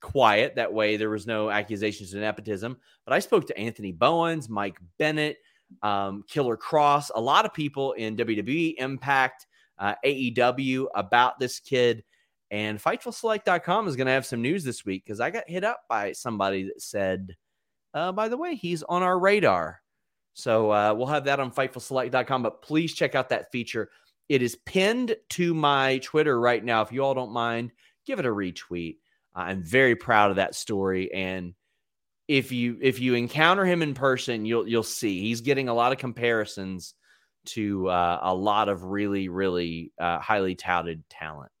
[0.00, 0.56] quiet.
[0.56, 2.76] That way there was no accusations of nepotism.
[3.04, 5.38] But I spoke to Anthony Bowens, Mike Bennett,
[5.82, 9.46] um, Killer Kross, a lot of people in WWE, Impact,
[9.78, 12.04] uh, AEW about this kid.
[12.50, 15.80] And FightfulSelect.com is going to have some news this week because I got hit up
[15.88, 17.36] by somebody that said,
[17.92, 19.82] uh, by the way, he's on our radar.
[20.34, 22.42] So uh, we'll have that on FightfulSelect.com.
[22.42, 23.90] But please check out that feature.
[24.28, 26.82] It is pinned to my Twitter right now.
[26.82, 27.72] If you all don't mind,
[28.06, 28.96] give it a retweet.
[29.34, 31.12] I'm very proud of that story.
[31.12, 31.54] And
[32.26, 35.92] if you if you encounter him in person, you'll you'll see he's getting a lot
[35.92, 36.94] of comparisons
[37.46, 41.52] to uh, a lot of really really uh, highly touted talent.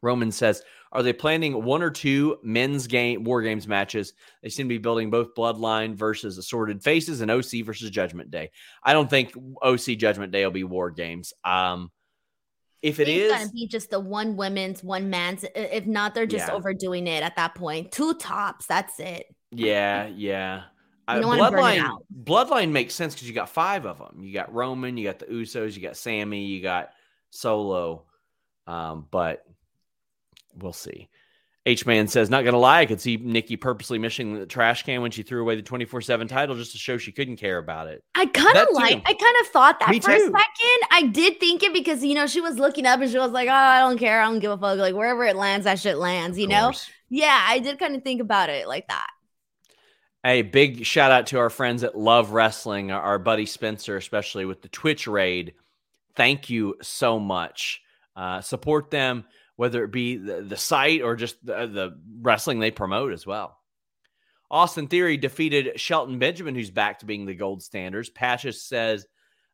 [0.00, 0.62] Roman says,
[0.92, 4.14] are they planning one or two men's game war games matches?
[4.42, 8.50] They seem to be building both Bloodline versus Assorted Faces and OC versus Judgment Day.
[8.82, 9.32] I don't think
[9.62, 11.32] OC Judgment Day will be war games.
[11.44, 11.90] Um,
[12.80, 15.44] if it it's is, gonna be just the one women's, one man's.
[15.54, 16.54] If not, they're just yeah.
[16.54, 17.90] overdoing it at that point.
[17.90, 19.26] Two tops, that's it.
[19.50, 20.62] Yeah, yeah.
[21.06, 24.22] Uh, Bloodline, Bloodline makes sense because you got five of them.
[24.22, 26.90] You got Roman, you got the Usos, you got Sami you got
[27.30, 28.04] Solo.
[28.66, 29.42] Um, but
[30.56, 31.08] we'll see.
[31.66, 35.02] H Man says, not gonna lie, I could see Nikki purposely missing the trash can
[35.02, 37.88] when she threw away the 24 7 title just to show she couldn't care about
[37.88, 38.02] it.
[38.14, 40.14] I kind of like I kind of thought that Me for too.
[40.14, 40.88] a second.
[40.90, 43.48] I did think it because you know she was looking up and she was like,
[43.48, 44.78] Oh, I don't care, I don't give a fuck.
[44.78, 46.72] Like wherever it lands, that shit lands, you know?
[47.10, 49.10] Yeah, I did kind of think about it like that.
[50.24, 54.62] A big shout out to our friends at Love Wrestling, our buddy Spencer, especially with
[54.62, 55.54] the Twitch raid
[56.18, 57.80] thank you so much.
[58.14, 59.24] Uh, support them,
[59.58, 63.58] whether it be the, the site or just the, the wrestling they promote as well.
[64.48, 68.08] Austin Theory defeated Shelton Benjamin, who's back to being the gold standards.
[68.08, 69.04] Patches says,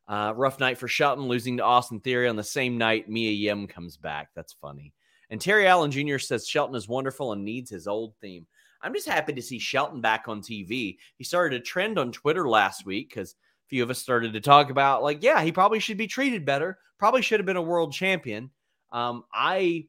[0.07, 3.65] uh, rough night for Shelton, losing to Austin Theory on the same night Mia Yim
[3.65, 4.29] comes back.
[4.35, 4.93] That's funny.
[5.31, 6.19] And Terry Allen Jr.
[6.19, 8.45] says Shelton is wonderful and needs his old theme.
[8.83, 10.97] I'm just happy to see Shelton back on TV.
[11.17, 14.39] He started a trend on Twitter last week because a few of us started to
[14.39, 16.77] talk about, like, yeah, he probably should be treated better.
[16.99, 18.51] Probably should have been a world champion.
[18.91, 19.87] Um, I,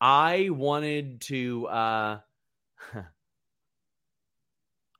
[0.00, 2.18] I wanted to, uh,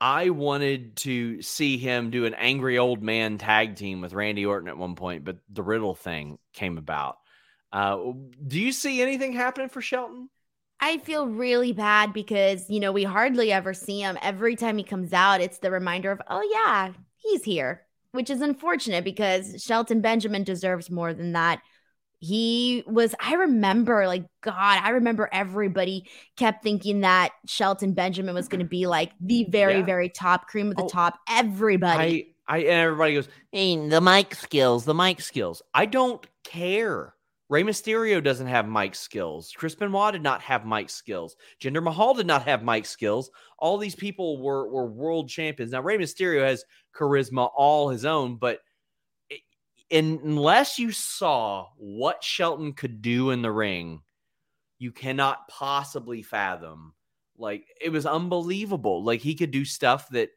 [0.01, 4.69] I wanted to see him do an angry old man tag team with Randy Orton
[4.69, 7.17] at one point, but the Riddle thing came about.
[7.71, 7.97] Uh,
[8.45, 10.29] do you see anything happening for Shelton?
[10.79, 14.17] I feel really bad because, you know, we hardly ever see him.
[14.21, 17.81] Every time he comes out, it's the reminder of, oh, yeah, he's here,
[18.11, 21.61] which is unfortunate because Shelton Benjamin deserves more than that.
[22.19, 28.47] He was, I remember, like, God, I remember everybody kept thinking that Shelton Benjamin was
[28.47, 29.85] going to be like the very, yeah.
[29.85, 31.19] very top cream of the oh, top.
[31.29, 32.33] Everybody.
[32.47, 35.61] I, I, and everybody goes, hey, the mic skills, the mic skills.
[35.73, 37.13] I don't care.
[37.49, 39.53] Rey Mysterio doesn't have mic skills.
[39.55, 41.37] Chris Benoit did not have mic skills.
[41.61, 43.31] Jinder Mahal did not have mic skills.
[43.57, 45.71] All these people were were world champions.
[45.71, 48.59] Now Rey Mysterio has charisma all his own, but
[49.91, 54.01] unless you saw what Shelton could do in the ring,
[54.79, 56.93] you cannot possibly fathom.
[57.37, 59.03] Like it was unbelievable.
[59.03, 60.29] Like he could do stuff that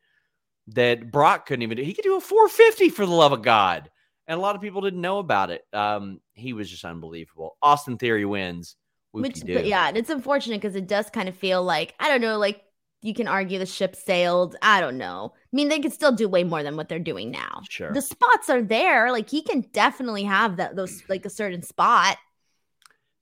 [0.69, 1.83] that Brock couldn't even do.
[1.83, 3.91] He could do a 450 for the love of God
[4.31, 5.65] and a lot of people didn't know about it.
[5.73, 7.57] Um, he was just unbelievable.
[7.61, 8.77] Austin Theory wins.
[9.11, 12.39] Which, yeah, and it's unfortunate because it does kind of feel like I don't know,
[12.39, 12.63] like
[13.03, 14.55] you can argue the ship sailed.
[14.63, 15.33] I don't know.
[15.53, 17.63] I mean, they could still do way more than what they're doing now.
[17.69, 19.11] Sure, the spots are there.
[19.11, 22.19] Like he can definitely have that those like a certain spot.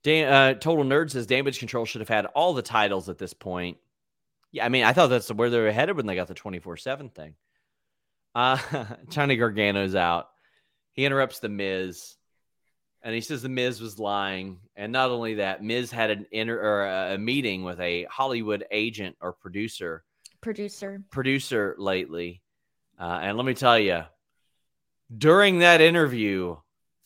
[0.03, 3.33] Dan, uh, Total Nerd says Damage Control should have had all the titles at this
[3.33, 3.77] point.
[4.51, 6.59] Yeah, I mean, I thought that's where they were headed when they got the twenty
[6.59, 7.35] four seven thing.
[8.35, 8.57] Uh,
[9.09, 10.29] Johnny Gargano's out.
[10.93, 12.15] He interrupts the Miz,
[13.01, 14.59] and he says the Miz was lying.
[14.75, 19.17] And not only that, Miz had an inter or a meeting with a Hollywood agent
[19.21, 20.03] or producer,
[20.41, 22.41] producer, producer lately.
[22.99, 24.03] Uh, and let me tell you,
[25.15, 26.57] during that interview,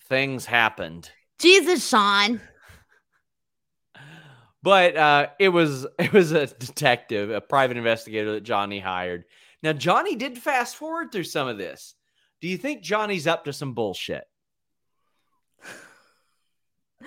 [0.10, 1.10] things happened.
[1.40, 2.42] Jesus, Sean.
[4.64, 9.26] But uh, it was it was a detective, a private investigator that Johnny hired.
[9.62, 11.96] Now Johnny did fast forward through some of this.
[12.40, 14.24] Do you think Johnny's up to some bullshit?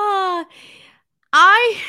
[0.00, 0.44] Uh,
[1.32, 1.80] I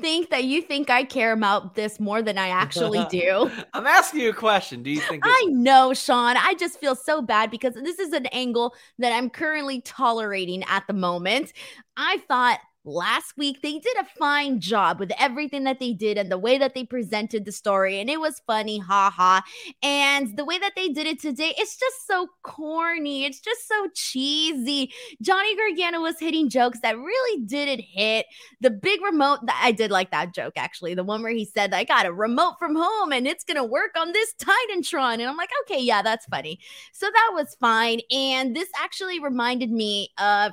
[0.00, 3.50] think that you think I care about this more than I actually do.
[3.72, 4.82] I'm asking you a question.
[4.82, 6.36] Do you think I know, Sean?
[6.36, 10.86] I just feel so bad because this is an angle that I'm currently tolerating at
[10.86, 11.52] the moment.
[11.96, 16.32] I thought last week they did a fine job with everything that they did and
[16.32, 19.40] the way that they presented the story and it was funny haha
[19.82, 23.88] and the way that they did it today it's just so corny it's just so
[23.94, 24.90] cheesy.
[25.20, 28.26] Johnny gargano was hitting jokes that really didn't hit.
[28.60, 31.84] The big remote i did like that joke actually the one where he said i
[31.84, 35.50] got a remote from home and it's gonna work on this titantron and i'm like
[35.62, 36.58] okay yeah that's funny.
[36.92, 40.52] So that was fine and this actually reminded me of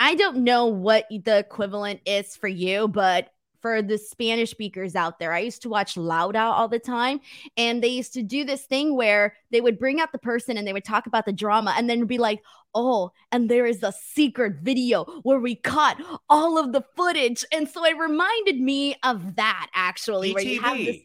[0.00, 3.30] I don't know what the equivalent is for you, but
[3.60, 7.20] for the Spanish speakers out there, I used to watch Laura all the time.
[7.56, 10.66] And they used to do this thing where they would bring out the person and
[10.66, 12.42] they would talk about the drama and then be like,
[12.74, 17.44] oh, and there is a secret video where we caught all of the footage.
[17.52, 20.30] And so it reminded me of that actually.
[20.30, 20.34] GTV.
[20.34, 20.96] Where you have this...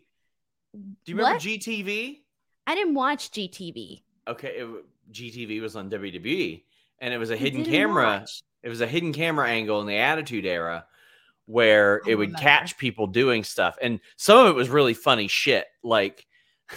[0.74, 1.42] Do you remember what?
[1.42, 2.20] GTV?
[2.66, 4.04] I didn't watch GTV.
[4.28, 4.50] Okay.
[4.50, 6.64] It, GTV was on WWE
[7.00, 8.20] and it was a hidden camera.
[8.20, 10.86] Watch it was a hidden camera angle in the Attitude Era
[11.46, 15.66] where it would catch people doing stuff, and some of it was really funny shit.
[15.84, 16.26] Like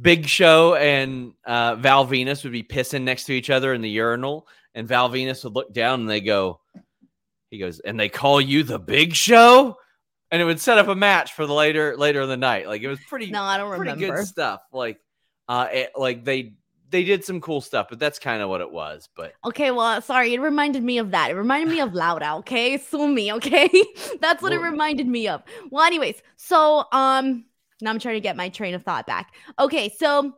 [0.00, 3.90] Big Show and uh, Val Venis would be pissing next to each other in the
[3.90, 6.60] urinal, and Val Venis would look down and they go,
[7.50, 9.76] he goes, and they call you the Big Show,
[10.30, 12.68] and it would set up a match for the later later in the night.
[12.68, 14.18] Like it was pretty, no, I don't pretty remember.
[14.18, 14.60] good stuff.
[14.72, 15.00] Like,
[15.48, 16.54] uh, it, like they
[16.94, 19.08] they did some cool stuff, but that's kind of what it was.
[19.16, 21.28] But okay, well, sorry, it reminded me of that.
[21.28, 22.36] It reminded me of Laura.
[22.36, 23.32] Okay, sue me.
[23.32, 23.68] Okay,
[24.20, 25.42] that's what it reminded me of.
[25.70, 27.46] Well, anyways, so um,
[27.80, 29.34] now I'm trying to get my train of thought back.
[29.58, 30.36] Okay, so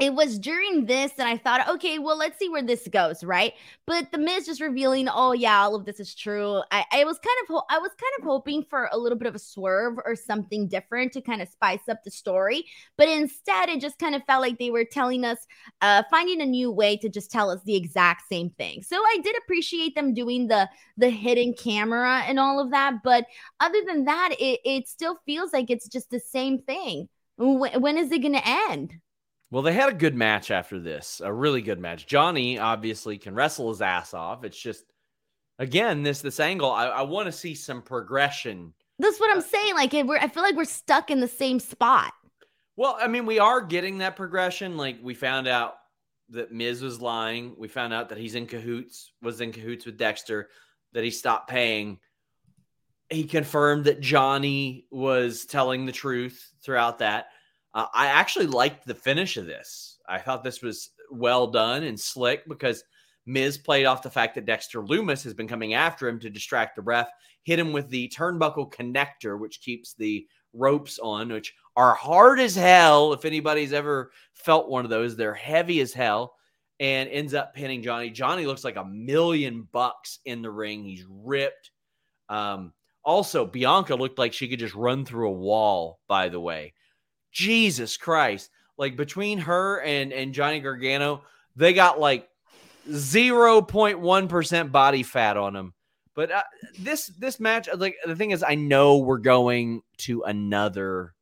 [0.00, 3.52] it was during this that I thought, okay, well, let's see where this goes, right?
[3.86, 6.62] But the Miz just revealing, oh yeah, all of this is true.
[6.72, 9.28] I, I was kind of, ho- I was kind of hoping for a little bit
[9.28, 12.64] of a swerve or something different to kind of spice up the story,
[12.96, 15.38] but instead, it just kind of felt like they were telling us,
[15.80, 18.82] uh, finding a new way to just tell us the exact same thing.
[18.82, 23.26] So I did appreciate them doing the the hidden camera and all of that, but
[23.60, 27.08] other than that, it it still feels like it's just the same thing.
[27.36, 28.94] when, when is it going to end?
[29.54, 32.08] Well, they had a good match after this, a really good match.
[32.08, 34.42] Johnny obviously can wrestle his ass off.
[34.42, 34.82] It's just,
[35.60, 36.72] again, this this angle.
[36.72, 38.74] I, I want to see some progression.
[38.98, 39.76] That's what I'm saying.
[39.76, 42.12] Like, we're, I feel like we're stuck in the same spot.
[42.74, 44.76] Well, I mean, we are getting that progression.
[44.76, 45.74] Like, we found out
[46.30, 47.54] that Miz was lying.
[47.56, 50.48] We found out that he's in cahoots, was in cahoots with Dexter,
[50.94, 52.00] that he stopped paying.
[53.08, 57.26] He confirmed that Johnny was telling the truth throughout that.
[57.74, 59.98] Uh, I actually liked the finish of this.
[60.08, 62.84] I thought this was well done and slick because
[63.26, 66.76] Miz played off the fact that Dexter Lumis has been coming after him to distract
[66.76, 67.08] the ref,
[67.42, 72.54] hit him with the turnbuckle connector, which keeps the ropes on, which are hard as
[72.54, 73.12] hell.
[73.12, 76.34] If anybody's ever felt one of those, they're heavy as hell,
[76.80, 78.10] and ends up pinning Johnny.
[78.10, 80.84] Johnny looks like a million bucks in the ring.
[80.84, 81.70] He's ripped.
[82.28, 82.72] Um,
[83.04, 86.74] also, Bianca looked like she could just run through a wall, by the way.
[87.34, 88.50] Jesus Christ.
[88.78, 91.22] Like between her and and Johnny Gargano,
[91.54, 92.28] they got like
[92.88, 95.74] 0.1% body fat on them.
[96.14, 96.42] But uh,
[96.78, 101.14] this this match like the thing is I know we're going to another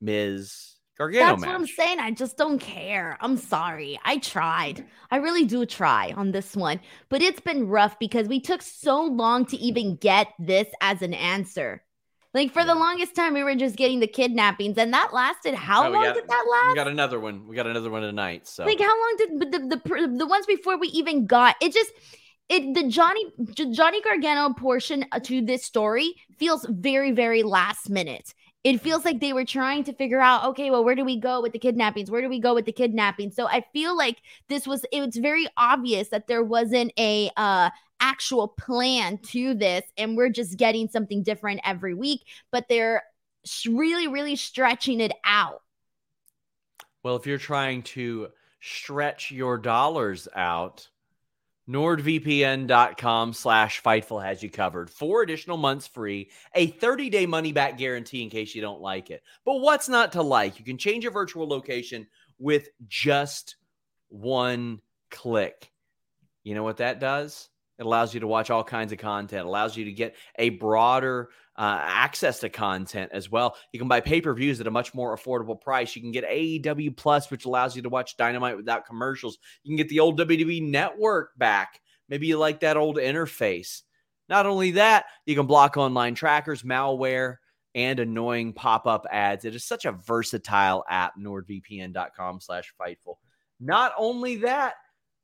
[0.00, 1.48] Miz Gargano That's match.
[1.48, 1.98] what I'm saying.
[1.98, 3.18] I just don't care.
[3.20, 3.98] I'm sorry.
[4.04, 4.84] I tried.
[5.10, 9.02] I really do try on this one, but it's been rough because we took so
[9.02, 11.82] long to even get this as an answer.
[12.34, 15.54] Like for the longest time, we were just getting the kidnappings, and that lasted.
[15.54, 16.68] How long got, did that last?
[16.70, 17.46] We got another one.
[17.46, 18.48] We got another one tonight.
[18.48, 21.74] So like, how long did the the the, the ones before we even got it?
[21.74, 21.92] Just
[22.48, 23.24] it the Johnny
[23.72, 28.32] Johnny Gargano portion uh, to this story feels very very last minute.
[28.64, 31.42] It feels like they were trying to figure out, okay, well, where do we go
[31.42, 32.12] with the kidnappings?
[32.12, 33.32] Where do we go with the kidnapping?
[33.32, 34.18] So I feel like
[34.48, 37.70] this was it was very obvious that there wasn't a uh
[38.02, 43.02] actual plan to this and we're just getting something different every week but they're
[43.68, 45.62] really really stretching it out.
[47.02, 48.28] Well if you're trying to
[48.60, 50.88] stretch your dollars out
[51.68, 54.90] nordvpn.com slash fightful has you covered.
[54.90, 59.22] Four additional months free a 30-day money-back guarantee in case you don't like it.
[59.44, 60.58] But what's not to like?
[60.58, 62.06] You can change your virtual location
[62.38, 63.56] with just
[64.08, 64.80] one
[65.10, 65.70] click.
[66.42, 67.48] You know what that does
[67.82, 71.30] it allows you to watch all kinds of content, allows you to get a broader
[71.56, 73.56] uh, access to content as well.
[73.72, 75.96] You can buy pay per views at a much more affordable price.
[75.96, 79.36] You can get AEW Plus, which allows you to watch Dynamite without commercials.
[79.64, 81.80] You can get the old WWE Network back.
[82.08, 83.82] Maybe you like that old interface.
[84.28, 87.38] Not only that, you can block online trackers, malware,
[87.74, 89.44] and annoying pop-up ads.
[89.44, 93.16] It is such a versatile app, nordvpn.com slash fightful.
[93.58, 94.74] Not only that,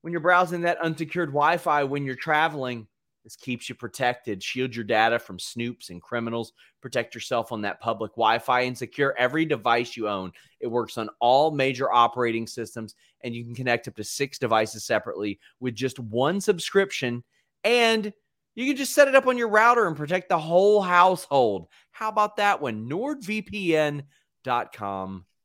[0.03, 2.87] when you're browsing that unsecured Wi-Fi when you're traveling.
[3.25, 4.43] This keeps you protected.
[4.43, 6.55] Shield your data from snoops and criminals.
[6.81, 10.33] Protect yourself on that public Wi Fi and secure every device you own.
[10.61, 14.85] It works on all major operating systems, and you can connect up to six devices
[14.85, 17.23] separately with just one subscription.
[17.65, 18.15] And
[18.55, 21.69] you can just set it up on your router and protect the whole household.
[21.91, 22.89] How about that one?
[22.89, 24.05] NordVPN.com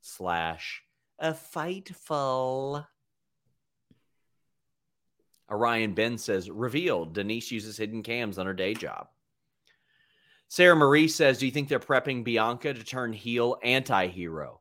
[0.01, 0.83] slash
[1.19, 2.85] a fightful.
[5.53, 9.07] Orion Ben says, revealed Denise uses hidden cams on her day job.
[10.49, 14.59] Sarah Marie says, Do you think they're prepping Bianca to turn heel anti hero?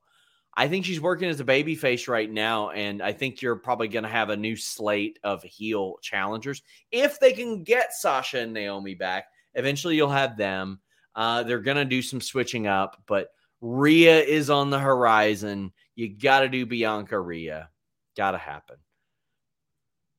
[0.55, 3.89] I think she's working as a baby face right now, and I think you're probably
[3.89, 6.63] going to have a new slate of heel challengers.
[6.91, 9.25] If they can get Sasha and Naomi back,
[9.55, 10.81] eventually you'll have them.
[11.15, 13.29] Uh, they're going to do some switching up, but
[13.63, 15.73] Rhea is on the horizon.
[15.95, 17.71] You got to do Bianca Rhea.
[18.17, 18.77] Got to happen.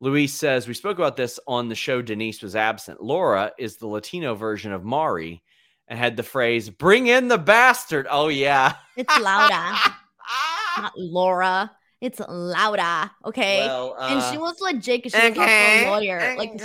[0.03, 2.01] Luis says, We spoke about this on the show.
[2.01, 3.01] Denise was absent.
[3.01, 5.41] Laura is the Latino version of Maury
[5.87, 8.05] and had the phrase, Bring in the bastard.
[8.09, 8.73] Oh, yeah.
[8.97, 9.49] It's Laura,
[10.77, 11.71] not Laura.
[12.01, 13.11] It's Laura.
[13.23, 13.59] Okay.
[13.59, 16.35] Well, uh, and she was legit because she was okay, a lawyer.
[16.37, 16.61] Like,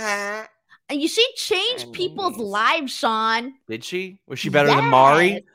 [0.89, 3.53] and she changed people's lives, Sean.
[3.69, 4.19] Did she?
[4.27, 4.79] Was she better yes.
[4.79, 5.45] than Maury?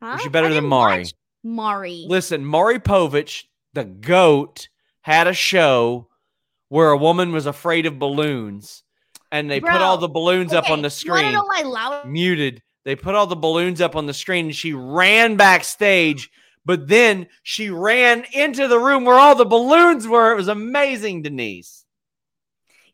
[0.00, 0.12] Huh?
[0.12, 1.06] Was she better than Maury?
[1.42, 2.06] Maury.
[2.08, 4.68] Listen, Maury Povich, the GOAT,
[5.00, 6.06] had a show
[6.70, 8.82] where a woman was afraid of balloons
[9.30, 11.32] and they Bro, put all the balloons okay, up on the screen.
[11.32, 12.08] know why loud?
[12.08, 12.62] Muted.
[12.84, 16.30] They put all the balloons up on the screen and she ran backstage,
[16.64, 20.32] But then she ran into the room where all the balloons were.
[20.32, 21.79] It was amazing, Denise.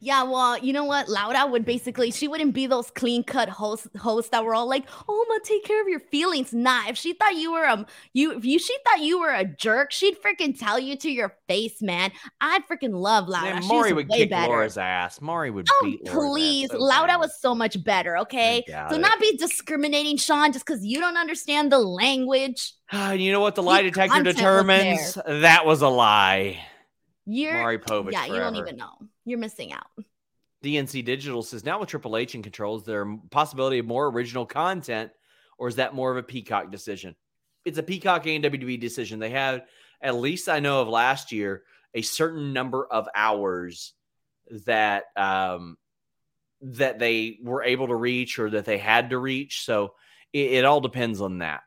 [0.01, 1.09] Yeah, well, you know what?
[1.09, 4.84] Laura would basically she wouldn't be those clean cut hosts hosts that were all like,
[5.09, 7.86] "Oh, I'm gonna take care of your feelings." Nah, if she thought you were um
[8.12, 11.36] you if you she thought you were a jerk, she'd freaking tell you to your
[11.49, 12.12] face, man.
[12.40, 13.55] I'd freaking love Laura.
[13.55, 14.53] Man, Maury would way kick better.
[14.53, 15.20] Laura's ass.
[15.20, 16.70] Maury would Oh, beat Laura's please.
[16.70, 18.64] ass Laura was so much better, okay?
[18.66, 18.99] So it.
[18.99, 22.74] not be discriminating, Sean, just because you don't understand the language.
[22.92, 25.18] And you know what the lie The detector content was determines?
[25.42, 26.61] That was a lie.
[27.24, 28.92] You're Maury Povich yeah, you don't even know.
[29.27, 29.89] You're missing out.
[30.64, 34.07] DNC Digital says now with Triple H in control, is there a possibility of more
[34.07, 35.11] original content,
[35.59, 37.14] or is that more of a Peacock decision?
[37.64, 39.18] It's a Peacock and WWE decision.
[39.18, 39.64] They had,
[40.01, 43.93] at least I know of last year, a certain number of hours
[44.64, 45.77] that um,
[46.62, 49.64] that they were able to reach or that they had to reach.
[49.64, 49.95] So
[50.33, 51.62] it, it all depends on that.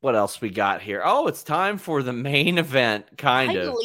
[0.00, 1.02] What else we got here?
[1.04, 3.76] Oh, it's time for the main event, kind Hi, of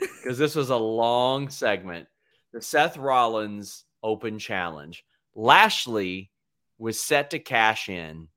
[0.00, 2.08] because this was a long segment.
[2.52, 5.04] The Seth Rollins Open Challenge.
[5.34, 6.30] Lashley
[6.78, 8.28] was set to cash in,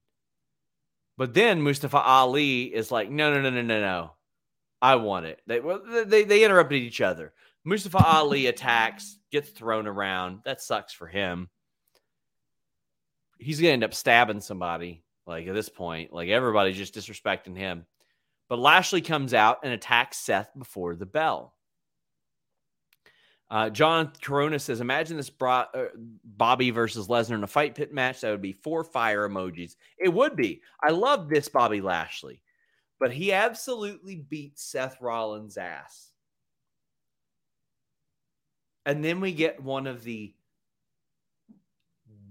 [1.18, 4.12] but then Mustafa Ali is like, no, no, no, no, no, no.
[4.82, 5.42] I want it.
[5.48, 7.34] They well, they they interrupted each other.
[7.64, 10.42] Mustafa Ali attacks, gets thrown around.
[10.46, 11.50] That sucks for him.
[13.40, 15.05] He's gonna end up stabbing somebody.
[15.26, 17.86] Like at this point, like everybody's just disrespecting him.
[18.48, 21.54] But Lashley comes out and attacks Seth before the bell.
[23.50, 25.86] Uh, John Corona says, "Imagine this brought uh,
[26.24, 28.22] Bobby versus Lesnar in a fight pit match.
[28.22, 29.76] That would be four fire emojis.
[29.98, 30.62] It would be.
[30.84, 32.42] I love this Bobby Lashley,
[33.00, 36.12] but he absolutely beat Seth Rollins' ass.
[38.86, 40.34] And then we get one of the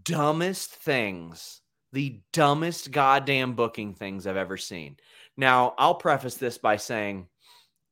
[0.05, 1.61] dumbest things,
[1.95, 4.97] the dumbest goddamn booking things I've ever seen.
[5.37, 7.29] Now, I'll preface this by saying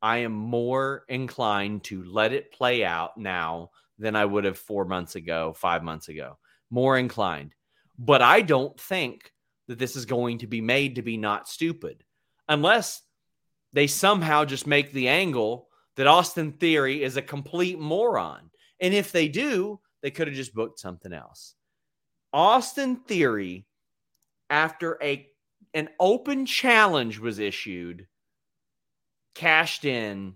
[0.03, 4.85] I am more inclined to let it play out now than I would have four
[4.85, 6.37] months ago, five months ago.
[6.69, 7.55] More inclined.
[7.97, 9.31] But I don't think
[9.69, 12.03] that this is going to be made to be not stupid
[12.49, 13.03] unless
[13.73, 18.51] they somehow just make the angle that Austin Theory is a complete moron.
[18.81, 21.55] And if they do, they could have just booked something else.
[22.33, 23.67] Austin Theory,
[24.53, 25.27] after a
[25.75, 28.07] an open challenge was issued,
[29.35, 30.35] cashed in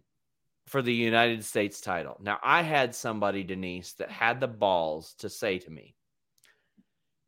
[0.67, 2.17] for the United States title.
[2.23, 5.95] Now, I had somebody, Denise, that had the balls to say to me,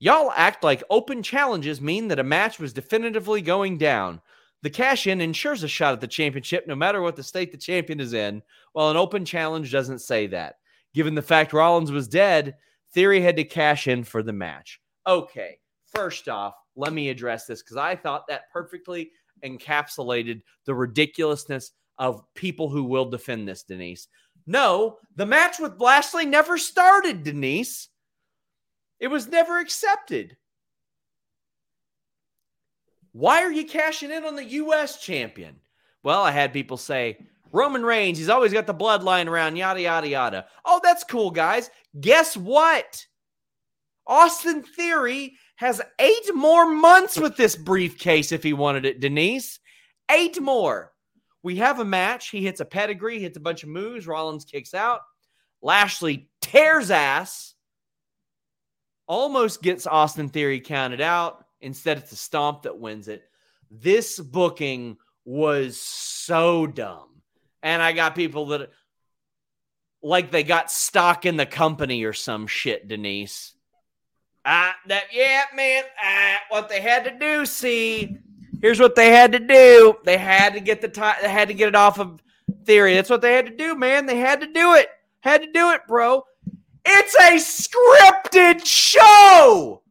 [0.01, 4.21] Y'all act like open challenges mean that a match was definitively going down.
[4.63, 7.59] The cash in ensures a shot at the championship no matter what the state the
[7.59, 10.57] champion is in, while an open challenge doesn't say that.
[10.95, 12.57] Given the fact Rollins was dead,
[12.95, 14.81] Theory had to cash in for the match.
[15.07, 15.59] Okay,
[15.95, 19.11] first off, let me address this because I thought that perfectly
[19.45, 24.07] encapsulated the ridiculousness of people who will defend this, Denise.
[24.47, 27.89] No, the match with Lashley never started, Denise.
[29.01, 30.37] It was never accepted.
[33.13, 35.01] Why are you cashing in on the U.S.
[35.03, 35.57] champion?
[36.05, 37.19] Well, I had people say,
[37.51, 40.47] Roman Reigns, he's always got the bloodline around, yada, yada, yada.
[40.65, 41.71] Oh, that's cool, guys.
[42.01, 43.05] Guess what?
[44.07, 49.59] Austin Theory has eight more months with this briefcase if he wanted it, Denise.
[50.09, 50.93] Eight more.
[51.43, 52.29] We have a match.
[52.29, 54.07] He hits a pedigree, hits a bunch of moves.
[54.07, 55.01] Rollins kicks out.
[55.61, 57.55] Lashley tears ass.
[59.09, 61.45] Almost gets Austin Theory counted out.
[61.61, 63.25] Instead, it's a stomp that wins it.
[63.69, 67.21] This booking was so dumb.
[67.65, 68.71] And I got people that
[70.05, 73.55] like they got stock in the company or some shit, Denise.
[74.51, 75.83] Ah, that yeah, man.
[76.03, 78.15] Ah, what they had to do, see.
[78.63, 79.97] Here's what they had to do.
[80.05, 82.23] They had to get the ti- they had to get it off of
[82.65, 82.95] theory.
[82.95, 84.07] That's what they had to do, man.
[84.07, 84.89] They had to do it.
[85.21, 86.25] Had to do it, bro.
[86.87, 89.83] It's a scripted show.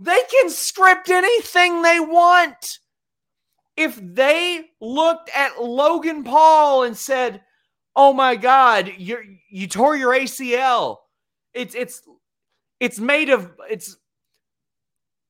[0.00, 2.80] They can script anything they want.
[3.76, 7.42] If they looked at Logan Paul and said,
[7.94, 9.18] "Oh my God, you
[9.48, 10.96] you tore your ACL,"
[11.54, 12.02] it's it's
[12.82, 13.96] it's made of it's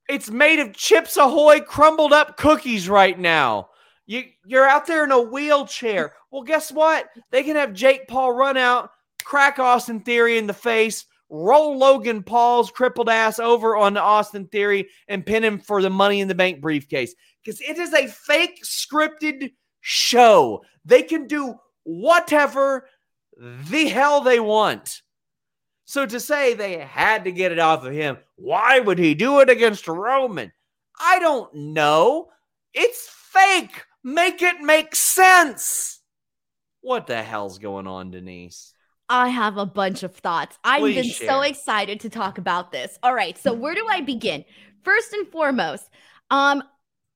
[0.09, 3.69] it's made of Chips Ahoy crumbled up cookies right now.
[4.07, 6.15] You you're out there in a wheelchair.
[6.31, 7.11] Well, guess what?
[7.31, 8.91] They can have Jake Paul run out,
[9.23, 14.89] crack Austin Theory in the face, roll Logan Paul's crippled ass over on Austin Theory,
[15.07, 17.15] and pin him for the Money in the Bank briefcase.
[17.45, 19.53] Because it is a fake scripted
[19.83, 20.63] show.
[20.87, 22.89] They can do whatever
[23.37, 25.03] the hell they want.
[25.85, 29.41] So to say they had to get it off of him, why would he do
[29.41, 30.53] it against Roman?
[30.99, 32.29] I don't know.
[32.73, 33.85] It's fake.
[34.05, 36.01] Make it make sense.
[36.81, 38.75] What the hell's going on, Denise?
[39.09, 40.59] I have a bunch of thoughts.
[40.65, 41.29] I've Please been share.
[41.29, 42.99] so excited to talk about this.
[43.03, 44.45] All right, so where do I begin?
[44.85, 45.89] First and foremost,
[46.31, 46.63] um,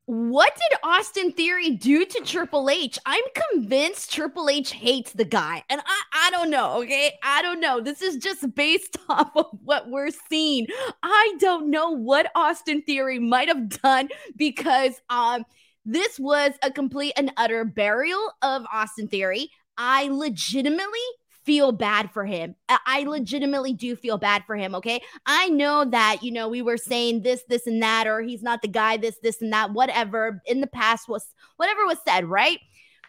[0.07, 2.97] what did Austin Theory do to Triple H?
[3.05, 5.65] I'm convinced Triple H hates the guy.
[5.69, 7.19] And I, I don't know, okay?
[7.25, 7.81] I don't know.
[7.81, 10.69] This is just based off of what we're seeing.
[11.03, 15.45] I don't know what Austin Theory might have done because um
[15.85, 19.51] this was a complete and utter burial of Austin Theory.
[19.77, 21.01] I legitimately
[21.47, 22.57] feel bad for him.
[22.69, 23.11] I- I mm-hmm.
[23.11, 25.01] legitimately do feel bad for him, okay?
[25.25, 28.61] I know that, you know, we were saying this, this, and that, or he's not
[28.61, 31.25] the guy, this, this, and that, whatever in the past was,
[31.57, 32.59] whatever was said, right?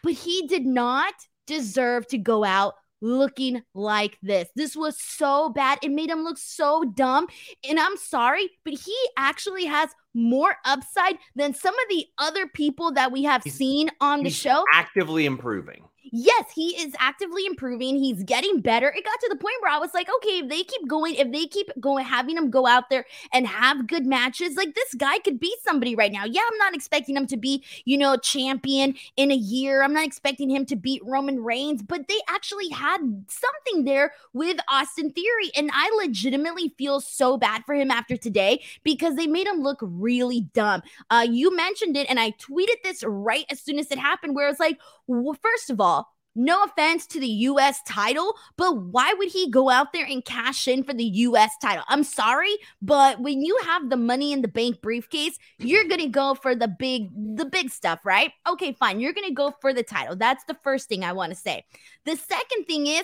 [0.04, 1.14] But he did not
[1.48, 4.50] deserve to go out looking like this.
[4.56, 5.80] This was so bad.
[5.82, 7.28] It made him look so dumb.
[7.68, 12.92] And I'm sorry, but he actually has more upside than some of the other people
[12.94, 14.64] that we have He's- seen on the show.
[14.74, 15.84] actively improving.
[16.12, 17.98] Yes, he is actively improving.
[17.98, 18.90] He's getting better.
[18.90, 21.32] It got to the point where I was like, okay, if they keep going, if
[21.32, 25.20] they keep going, having him go out there and have good matches, like this guy
[25.20, 26.26] could beat somebody right now.
[26.26, 29.84] Yeah, I'm not expecting him to be, you know, champion in a year.
[29.84, 34.58] I'm not expecting him to beat Roman Reigns, but they actually had something there with
[34.70, 35.52] Austin Theory.
[35.56, 39.80] And I legitimately feel so bad for him after today because they made him look
[39.82, 40.82] really dumb.
[41.10, 44.50] Uh, you mentioned it, and I tweeted this right as soon as it happened, where
[44.50, 49.30] it's like, well, first of all, no offense to the US title, but why would
[49.30, 51.84] he go out there and cash in for the US title?
[51.88, 56.10] I'm sorry, but when you have the money in the bank briefcase, you're going to
[56.10, 58.32] go for the big the big stuff, right?
[58.48, 59.00] Okay, fine.
[59.00, 60.16] You're going to go for the title.
[60.16, 61.66] That's the first thing I want to say.
[62.06, 63.04] The second thing is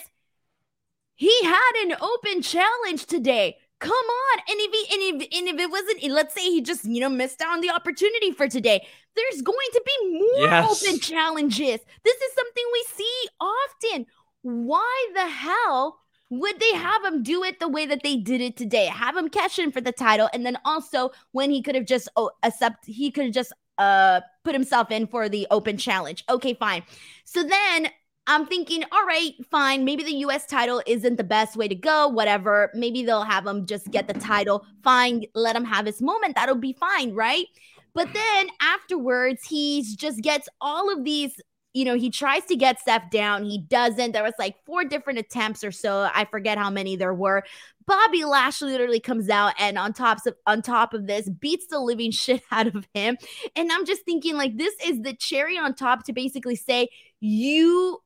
[1.15, 3.57] he had an open challenge today.
[3.83, 4.39] Come on.
[4.49, 7.09] And if he and if, and if it wasn't, let's say he just, you know,
[7.09, 10.71] missed out on the opportunity for today, there's going to be more Yes.
[10.71, 11.79] open challenges.
[12.03, 14.05] This is something we see often.
[14.43, 15.99] Why the hell
[16.29, 18.85] would they have him do it the way that they did it today?
[18.85, 22.07] Have him cash in for the title, and then also when he could have just
[22.15, 26.23] oh, accept, he could have just uh put himself in for the open challenge.
[26.29, 26.83] Okay, fine.
[27.25, 27.89] So then
[28.25, 29.83] I'm thinking, all right, fine.
[29.83, 32.71] Maybe the US title isn't the best way to go, whatever.
[32.73, 34.65] Maybe they'll have him just get the title.
[34.83, 36.35] Fine, let him have his moment.
[36.35, 37.47] That'll be fine, right?
[37.93, 41.39] But then afterwards, he's just gets all of these.
[41.73, 43.43] You know, he tries to get Seth down.
[43.43, 44.11] He doesn't.
[44.11, 46.09] There was like four different attempts or so.
[46.13, 47.43] I forget how many there were.
[47.85, 51.79] Bobby Lashley literally comes out and on top of on top of this beats the
[51.79, 53.17] living shit out of him.
[53.55, 56.87] And I'm just thinking like this is the cherry on top to basically say
[57.19, 57.99] you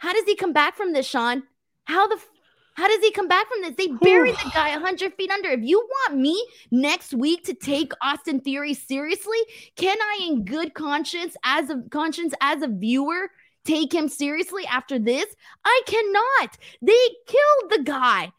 [0.00, 1.42] how does he come back from this, Sean?
[1.84, 2.28] How the f-
[2.74, 3.74] how does he come back from this?
[3.76, 5.50] They buried the guy 100 feet under.
[5.50, 9.36] If you want me next week to take Austin Theory seriously,
[9.76, 13.30] can I, in good conscience, as a conscience as a viewer,
[13.66, 15.26] take him seriously after this?
[15.64, 16.56] I cannot.
[16.80, 18.32] They killed the guy.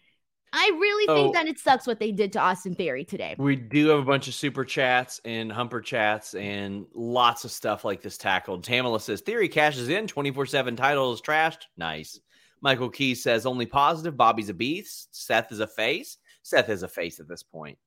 [0.53, 3.35] I really So- think that it sucks what they did to Austin Theory today.
[3.37, 7.85] We do have a bunch of super chats and humper chats and lots of stuff
[7.85, 8.63] like this tackled.
[8.63, 11.63] Tamala says Theory cashes in 24 7 title is trashed.
[11.77, 12.19] Nice.
[12.61, 14.15] Michael Key says only positive.
[14.17, 15.09] Bobby's a beast.
[15.15, 16.17] Seth is a face.
[16.43, 17.77] Seth is a face at this point.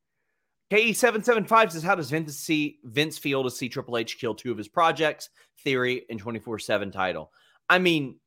[0.73, 4.59] KE775 says, How does Vince see Vince feel to see Triple H kill two of
[4.59, 5.29] his projects,
[5.63, 7.31] Theory and 24 7 title?
[7.69, 8.19] I mean,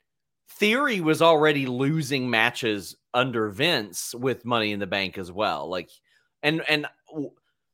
[0.49, 5.69] Theory was already losing matches under Vince with Money in the Bank as well.
[5.69, 5.90] Like,
[6.41, 6.88] and and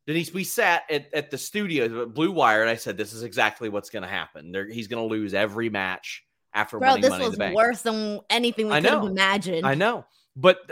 [0.05, 3.69] Denise, we sat at, at the studio, Blue Wire, and I said, "This is exactly
[3.69, 4.51] what's going to happen.
[4.51, 7.81] There, he's going to lose every match after Bro, winning Money in the Bank." worse
[7.83, 9.65] than anything we I could have imagined.
[9.65, 10.05] I know,
[10.35, 10.69] but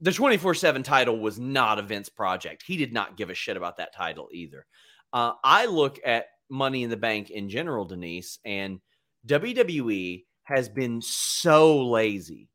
[0.00, 2.62] the twenty four seven title was not a Vince project.
[2.66, 4.66] He did not give a shit about that title either.
[5.12, 8.80] Uh, I look at Money in the Bank in general, Denise, and
[9.26, 12.48] WWE has been so lazy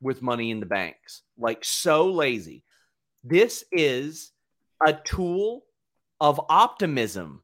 [0.00, 2.64] with Money in the Banks, like so lazy.
[3.24, 4.32] This is
[4.84, 5.64] a tool
[6.20, 7.42] of optimism,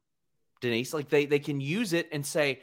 [0.60, 0.94] Denise.
[0.94, 2.62] Like they they can use it and say,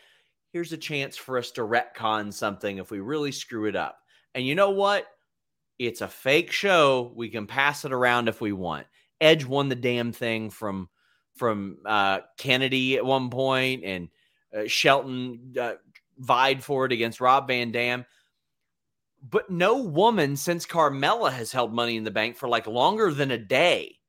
[0.51, 3.99] "Here's a chance for us to retcon something if we really screw it up."
[4.33, 5.05] And you know what?
[5.77, 7.11] It's a fake show.
[7.15, 8.87] We can pass it around if we want.
[9.21, 10.89] Edge won the damn thing from
[11.35, 14.09] from uh, Kennedy at one point, and
[14.55, 15.73] uh, Shelton uh,
[16.17, 18.05] vied for it against Rob Van Dam.
[19.29, 23.31] But no woman since Carmella has held Money in the Bank for like longer than
[23.31, 23.99] a day.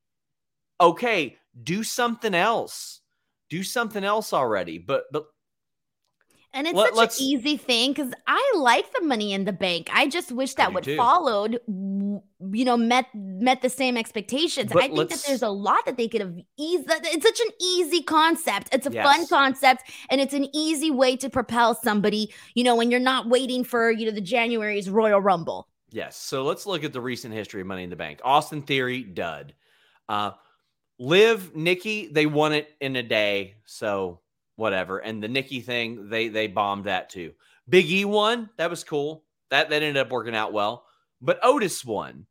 [0.81, 3.01] Okay, do something else.
[3.49, 4.79] Do something else already.
[4.79, 5.27] But but
[6.55, 9.91] And it's Let- such an easy thing because I like the money in the bank.
[9.93, 10.97] I just wish that too.
[10.97, 14.73] followed, you know, met met the same expectations.
[14.73, 16.85] But I think that there's a lot that they could have eased.
[16.89, 18.69] It's such an easy concept.
[18.73, 22.33] It's a fun concept, and it's an easy way to propel somebody.
[22.55, 25.69] You know, when you're not waiting for you know the January's Royal Rumble.
[25.91, 26.17] Yes.
[26.17, 28.21] So let's look at the recent history of Money in the Bank.
[28.25, 29.55] Austin Theory, dud.
[30.09, 30.33] Uh,
[30.99, 33.55] Liv, Nikki, they won it in a day.
[33.67, 34.21] So
[34.57, 34.99] whatever.
[34.99, 37.33] And the Nikki thing, they they bombed that too.
[37.69, 38.51] Big E won.
[38.57, 39.25] That was cool.
[39.51, 40.85] That that ended up working out well.
[41.21, 42.27] But Otis won.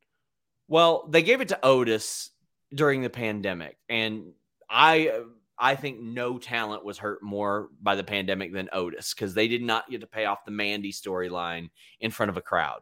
[0.68, 2.32] Well, they gave it to Otis
[2.74, 4.34] during the pandemic, and
[4.70, 5.24] I
[5.58, 9.62] I think no talent was hurt more by the pandemic than Otis because they did
[9.62, 11.70] not get to pay off the Mandy storyline
[12.00, 12.82] in front of a crowd.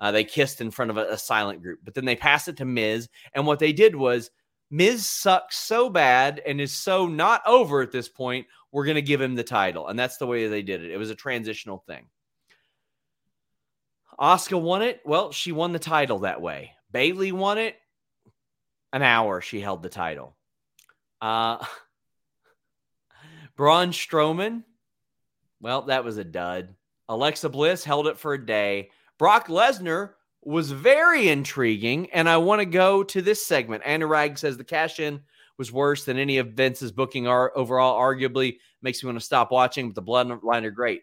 [0.00, 2.56] Uh, they kissed in front of a, a silent group, but then they passed it
[2.56, 4.30] to Miz, and what they did was
[4.70, 8.46] Miz sucks so bad and is so not over at this point.
[8.70, 10.92] We're going to give him the title, and that's the way they did it.
[10.92, 12.06] It was a transitional thing.
[14.18, 15.00] Asuka won it.
[15.04, 16.72] Well, she won the title that way.
[16.92, 17.76] Bayley won it.
[18.92, 20.36] An hour she held the title.
[21.20, 21.64] Uh,
[23.56, 24.62] Braun Strowman.
[25.60, 26.74] Well, that was a dud.
[27.08, 28.90] Alexa Bliss held it for a day.
[29.18, 33.84] Brock Lesnar was very intriguing, and I want to go to this segment.
[33.84, 35.20] Anurag says the cash in
[35.58, 38.00] was worse than any of Vince's booking ar- overall.
[38.00, 41.02] Arguably, makes me want to stop watching, but the bloodline are great.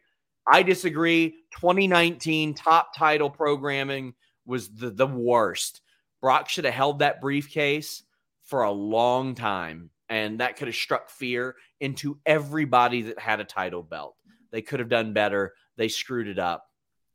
[0.52, 1.36] I disagree.
[1.56, 4.14] 2019 top title programming
[4.46, 5.82] was the, the worst.
[6.22, 8.02] Brock should have held that briefcase
[8.44, 13.46] for a long time, and that could have struck fear into everybody that had a
[13.46, 14.16] title belt.
[14.52, 15.54] They could have done better.
[15.76, 16.66] They screwed it up.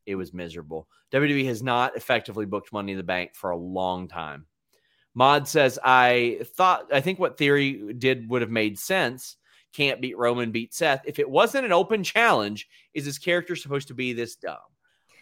[0.07, 0.87] It was miserable.
[1.13, 4.47] WWE has not effectively booked Money in the Bank for a long time.
[5.15, 9.37] Mod says, I thought, I think what Theory did would have made sense.
[9.75, 11.03] Can't beat Roman, beat Seth.
[11.05, 14.57] If it wasn't an open challenge, is his character supposed to be this dumb?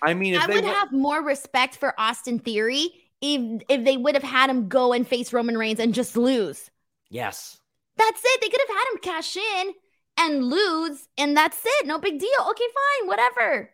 [0.02, 2.90] I mean, if I they would have more respect for Austin Theory
[3.20, 6.70] if if they would have had him go and face Roman Reigns and just lose.
[7.10, 7.58] yes,
[7.96, 8.40] That's it.
[8.40, 9.72] They could have had him cash in
[10.18, 11.86] and lose, and that's it.
[11.86, 12.46] No big deal.
[12.50, 13.70] Okay, fine, whatever.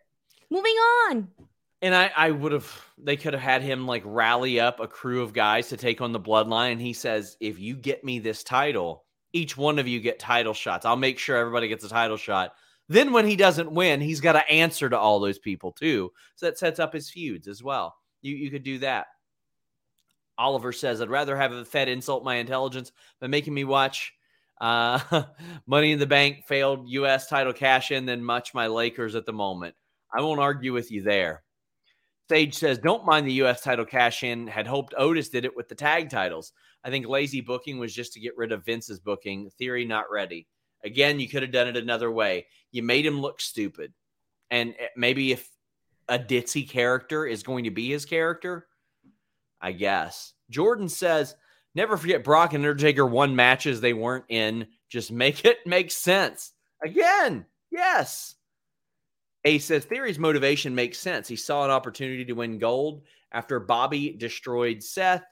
[0.49, 1.27] Moving on.
[1.81, 5.21] And I, I would have, they could have had him like rally up a crew
[5.21, 6.71] of guys to take on the bloodline.
[6.71, 10.53] And he says, if you get me this title, each one of you get title
[10.53, 10.85] shots.
[10.85, 12.53] I'll make sure everybody gets a title shot.
[12.89, 16.11] Then when he doesn't win, he's got to answer to all those people too.
[16.35, 17.95] So that sets up his feuds as well.
[18.21, 19.07] You, you could do that.
[20.37, 24.13] Oliver says, I'd rather have a Fed insult my intelligence by making me watch
[24.61, 25.23] uh,
[25.67, 27.27] Money in the Bank failed U.S.
[27.27, 29.75] title cash in than much my Lakers at the moment.
[30.15, 31.43] I won't argue with you there.
[32.29, 33.61] Sage says, don't mind the U.S.
[33.61, 34.47] title cash in.
[34.47, 36.51] Had hoped Otis did it with the tag titles.
[36.83, 39.49] I think lazy booking was just to get rid of Vince's booking.
[39.57, 40.47] Theory not ready.
[40.83, 42.47] Again, you could have done it another way.
[42.71, 43.93] You made him look stupid.
[44.51, 45.49] And eh, maybe if
[46.09, 48.67] a ditzy character is going to be his character,
[49.59, 50.33] I guess.
[50.49, 51.35] Jordan says,
[51.75, 54.67] never forget Brock and Undertaker won matches they weren't in.
[54.89, 56.53] Just make it make sense.
[56.83, 58.35] Again, yes.
[59.47, 61.25] A says Theory's motivation makes sense.
[61.25, 65.23] He saw an opportunity to win gold after Bobby destroyed Seth.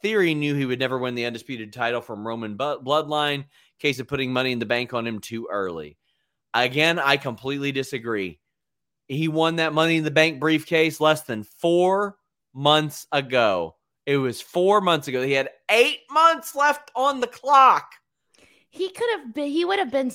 [0.00, 3.46] Theory knew he would never win the undisputed title from Roman bloodline.
[3.80, 5.96] Case of putting money in the bank on him too early.
[6.54, 8.38] Again, I completely disagree.
[9.08, 12.16] He won that money in the bank briefcase less than four
[12.54, 13.74] months ago.
[14.06, 15.20] It was four months ago.
[15.20, 17.90] He had eight months left on the clock.
[18.70, 20.12] He could have been, he would have been,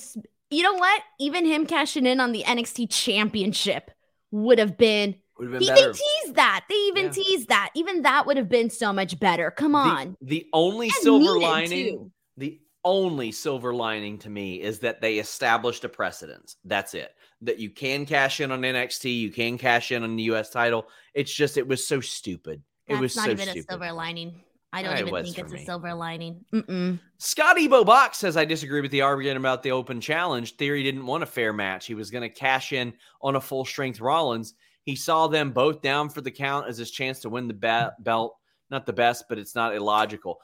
[0.54, 1.02] you know what?
[1.18, 3.90] Even him cashing in on the NXT championship
[4.30, 6.64] would have been, Would have been teased that.
[6.68, 7.10] They even Yeah.
[7.10, 7.70] teased that.
[7.74, 9.50] Even that would have been so much better.
[9.50, 10.16] Come on.
[10.20, 12.12] The, only And silver lining, to.
[12.36, 16.56] the only silver lining to me is that they established a precedence.
[16.64, 17.12] That's it.
[17.40, 20.86] That you can cash in on NXT, you can cash in on the US title.
[21.14, 22.62] It's just it was so stupid.
[22.86, 23.64] It was not so even stupid.
[23.68, 24.40] a silver lining.
[24.74, 25.62] I don't It even think it's me.
[25.62, 26.44] a silver lining.
[26.52, 26.98] Mm-mm.
[27.18, 30.56] Scotty Bobach says, I disagree with the argument about the open challenge.
[30.56, 31.86] Theory didn't want a fair match.
[31.86, 32.92] He was going to cash in
[33.22, 34.54] on a full strength Rollins.
[34.82, 37.94] He saw them both down for the count as his chance to win the ba-
[38.00, 38.36] belt.
[38.70, 40.40] Not the best, but it's not illogical.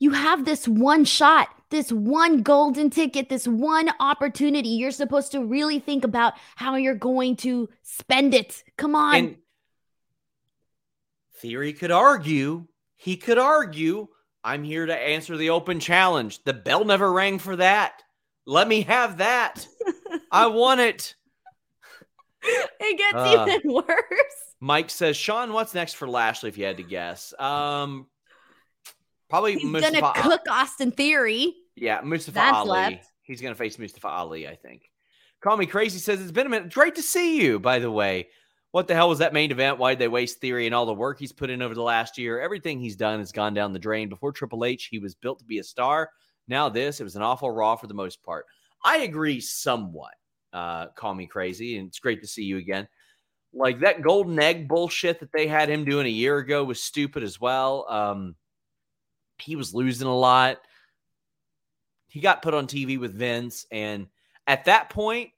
[0.00, 4.70] You have this one shot, this one golden ticket, this one opportunity.
[4.70, 8.64] You're supposed to really think about how you're going to spend it.
[8.76, 9.14] Come on.
[9.14, 9.36] And
[11.36, 12.66] Theory could argue,
[13.02, 14.06] he could argue,
[14.44, 16.42] I'm here to answer the open challenge.
[16.44, 18.02] The bell never rang for that.
[18.46, 19.66] Let me have that.
[20.30, 21.14] I want it.
[22.44, 23.46] it gets Uh.
[23.48, 23.86] even worse.
[24.60, 27.34] Mike says, Sean, what's next for Lashley if you had to guess?
[27.38, 28.06] Um
[29.28, 31.54] probably He's Mustafa gonna cook Austin Theory.
[31.74, 32.68] Yeah, Mustafa That's Ali.
[32.70, 33.06] left.
[33.22, 34.82] He's going to face Mustafa Ali, I think.
[35.40, 36.72] Call Me Crazy says it's been a minute.
[36.72, 38.28] Great to see you, by the way.
[38.72, 39.78] What the hell was that main event?
[39.78, 42.16] Why did they waste theory and all the work he's put in over the last
[42.16, 42.40] year?
[42.40, 44.08] Everything he's done has gone down the drain.
[44.08, 46.10] Before Triple H, he was built to be a star.
[46.48, 48.46] Now, this, it was an awful raw for the most part.
[48.82, 50.14] I agree somewhat.
[50.54, 52.88] Uh, call me crazy, and it's great to see you again.
[53.52, 57.22] Like that golden egg bullshit that they had him doing a year ago was stupid
[57.22, 57.86] as well.
[57.90, 58.36] Um,
[59.38, 60.58] he was losing a lot.
[62.08, 64.06] He got put on TV with Vince, and
[64.46, 65.30] at that point,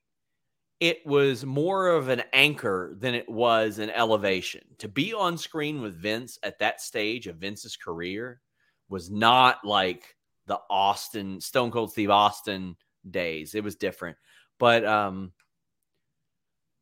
[0.85, 4.61] it was more of an anchor than it was an elevation.
[4.81, 8.43] To be on screen with Vince at that stage of Vince's career
[8.91, 10.15] was not like
[10.47, 12.77] the Austin Stone Cold Steve Austin
[13.11, 13.55] days.
[13.55, 14.19] It was different.
[14.59, 15.33] But um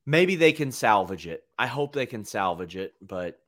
[0.05, 1.45] maybe they can salvage it.
[1.57, 3.39] I hope they can salvage it, but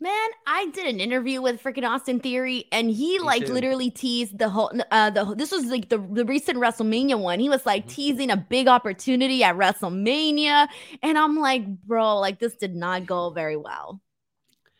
[0.00, 3.52] Man, I did an interview with freaking Austin Theory, and he Me like too.
[3.52, 4.72] literally teased the whole.
[4.90, 7.38] Uh, the this was like the the recent WrestleMania one.
[7.38, 7.94] He was like mm-hmm.
[7.94, 10.66] teasing a big opportunity at WrestleMania,
[11.02, 14.00] and I'm like, bro, like this did not go very well.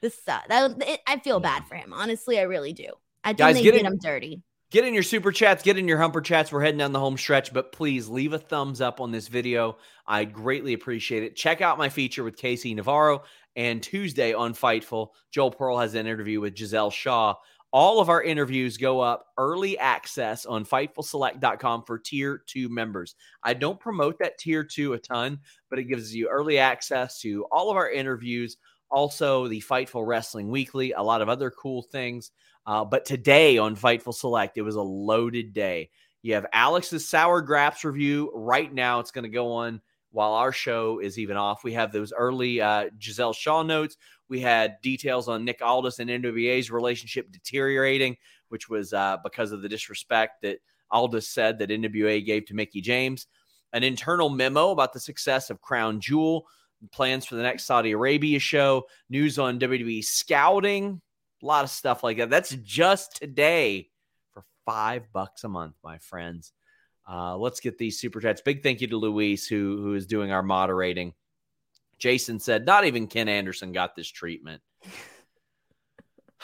[0.03, 1.93] This uh, that it, I feel bad for him.
[1.93, 2.89] Honestly, I really do.
[3.23, 4.43] I think Guys, they did him dirty.
[4.71, 6.51] Get in your super chats, get in your humper chats.
[6.51, 9.77] We're heading down the home stretch, but please leave a thumbs up on this video.
[10.07, 11.37] I'd greatly appreciate it.
[11.37, 13.23] Check out my feature with Casey Navarro.
[13.55, 17.35] And Tuesday on Fightful, Joel Pearl has an interview with Gisele Shaw.
[17.73, 23.15] All of our interviews go up early access on FightfulSelect.com for tier two members.
[23.45, 25.39] I don't promote that tier two a ton,
[25.71, 28.57] but it gives you early access to all of our interviews,
[28.91, 32.33] also the Fightful Wrestling Weekly, a lot of other cool things.
[32.67, 35.91] Uh, but today on Fightful Select, it was a loaded day.
[36.23, 39.01] You have Alex's Sour Graps review right now.
[39.01, 41.65] It's going to go on while our show is even off.
[41.65, 43.97] We have those early uh, Gisele Shaw notes.
[44.29, 48.17] We had details on Nick Aldis and NWA's relationship deteriorating,
[48.49, 50.59] which was uh, because of the disrespect that
[50.91, 53.27] Aldis said that NWA gave to Mickie James.
[53.73, 56.47] An internal memo about the success of Crown Jewel,
[56.93, 61.01] plans for the next Saudi Arabia show, news on WWE scouting,
[61.45, 62.31] a lot of stuff like that.
[62.31, 63.91] That's just today
[64.33, 66.53] for five bucks a month, my friends.
[67.09, 68.41] Uh, let's get these super chats.
[68.41, 71.13] Big thank you to Luis, who who is doing our moderating.
[71.99, 74.63] Jason said, not even Ken Anderson got this treatment.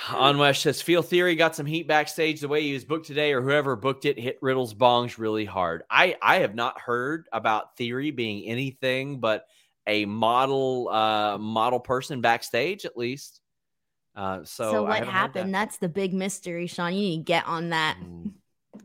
[0.07, 2.41] Onwesh says, Feel Theory got some heat backstage.
[2.41, 5.83] The way he was booked today, or whoever booked it, hit Riddle's bongs really hard.
[5.91, 9.47] I I have not heard about Theory being anything but
[9.87, 13.41] a model uh model person backstage, at least.
[14.15, 15.55] Uh, so, so what happened?
[15.55, 15.59] That.
[15.61, 16.95] That's the big mystery, Sean.
[16.95, 17.99] You need to get on that.
[18.03, 18.33] Mm.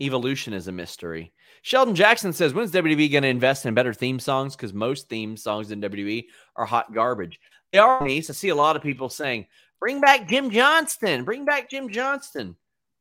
[0.02, 1.34] Evolution is a mystery.
[1.62, 4.56] Sheldon Jackson says, "When's WWE going to invest in better theme songs?
[4.56, 6.26] Because most theme songs in WWE
[6.56, 7.40] are hot garbage.
[7.72, 8.30] They are nice.
[8.30, 9.48] I see a lot of people saying,
[9.80, 11.24] "Bring back Jim Johnston.
[11.24, 12.56] Bring back Jim Johnston."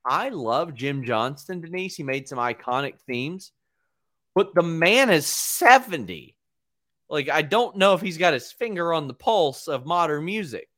[0.06, 1.96] I love Jim Johnston, Denise.
[1.96, 3.52] He made some iconic themes,
[4.34, 6.36] but the man is seventy.
[7.08, 10.68] Like I don't know if he's got his finger on the pulse of modern music.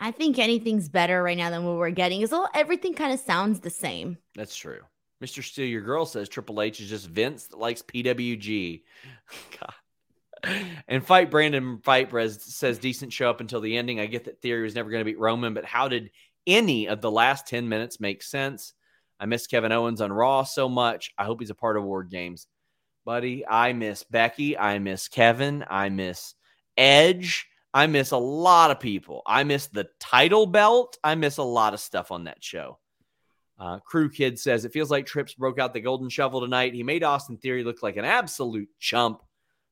[0.00, 2.22] I think anything's better right now than what we're getting.
[2.22, 4.16] Is all everything kind of sounds the same.
[4.34, 4.80] That's true.
[5.22, 5.44] Mr.
[5.44, 8.82] Steal Your Girl says Triple H is just Vince that likes PWG.
[9.60, 10.54] God.
[10.88, 14.00] And Fight Brandon Fight Brez says decent show up until the ending.
[14.00, 16.10] I get that Theory was never going to beat Roman, but how did
[16.46, 18.72] any of the last 10 minutes make sense?
[19.18, 21.12] I miss Kevin Owens on Raw so much.
[21.18, 22.46] I hope he's a part of War Games.
[23.04, 24.56] Buddy, I miss Becky.
[24.56, 25.62] I miss Kevin.
[25.68, 26.34] I miss
[26.78, 27.49] Edge.
[27.72, 29.22] I miss a lot of people.
[29.26, 30.98] I miss the title belt.
[31.04, 32.78] I miss a lot of stuff on that show.
[33.58, 36.74] Uh, Crew Kid says it feels like Trips broke out the golden shovel tonight.
[36.74, 39.22] He made Austin Theory look like an absolute chump.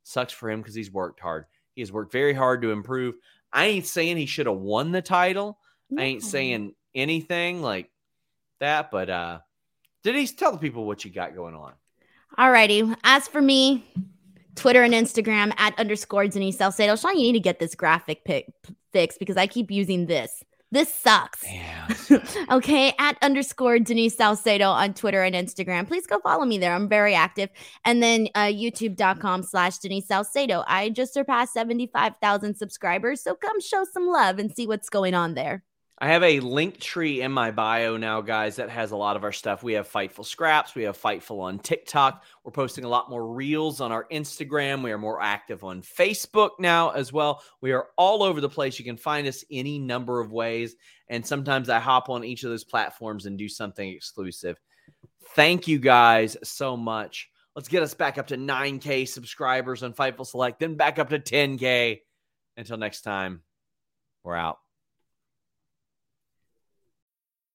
[0.03, 1.47] Sucks for him because he's worked hard.
[1.75, 3.15] He has worked very hard to improve.
[3.53, 5.59] I ain't saying he should have won the title.
[5.91, 6.03] No.
[6.03, 7.91] I ain't saying anything like
[8.61, 9.39] that, but uh
[10.05, 11.73] Denise, tell the people what you got going on.
[12.39, 12.97] Alrighty.
[13.05, 13.85] As for me,
[14.59, 16.97] Twitter and Instagram at underscore Denise Salcedo.
[16.97, 18.53] Sean, you need to get this graphic pic
[18.93, 20.43] fixed because I keep using this.
[20.71, 21.45] This sucks.
[22.51, 22.93] okay.
[22.99, 25.87] At underscore Denise Salcedo on Twitter and Instagram.
[25.87, 26.75] Please go follow me there.
[26.75, 27.49] I'm very active.
[27.85, 30.65] And then uh, youtube.com slash Denise Salcedo.
[30.67, 33.23] I just surpassed 75,000 subscribers.
[33.23, 35.65] So come show some love and see what's going on there.
[36.01, 39.25] I have a link tree in my bio now, guys, that has a lot of
[39.25, 39.65] our stuff.
[39.65, 40.77] We have Fightful Scraps.
[40.77, 42.23] We have Fightful on TikTok.
[42.45, 44.85] We're posting a lot more reels on our Instagram.
[44.85, 47.43] We are more active on Facebook now as well.
[47.61, 48.79] We are all over the place.
[48.79, 50.77] You can find us any number of ways.
[51.09, 54.57] And sometimes I hop on each of those platforms and do something exclusive.
[55.35, 57.29] Thank you guys so much.
[57.57, 61.19] Let's get us back up to 9K subscribers on Fightful Select, then back up to
[61.19, 62.03] 10K.
[62.57, 63.43] Until next time,
[64.23, 64.59] we're out.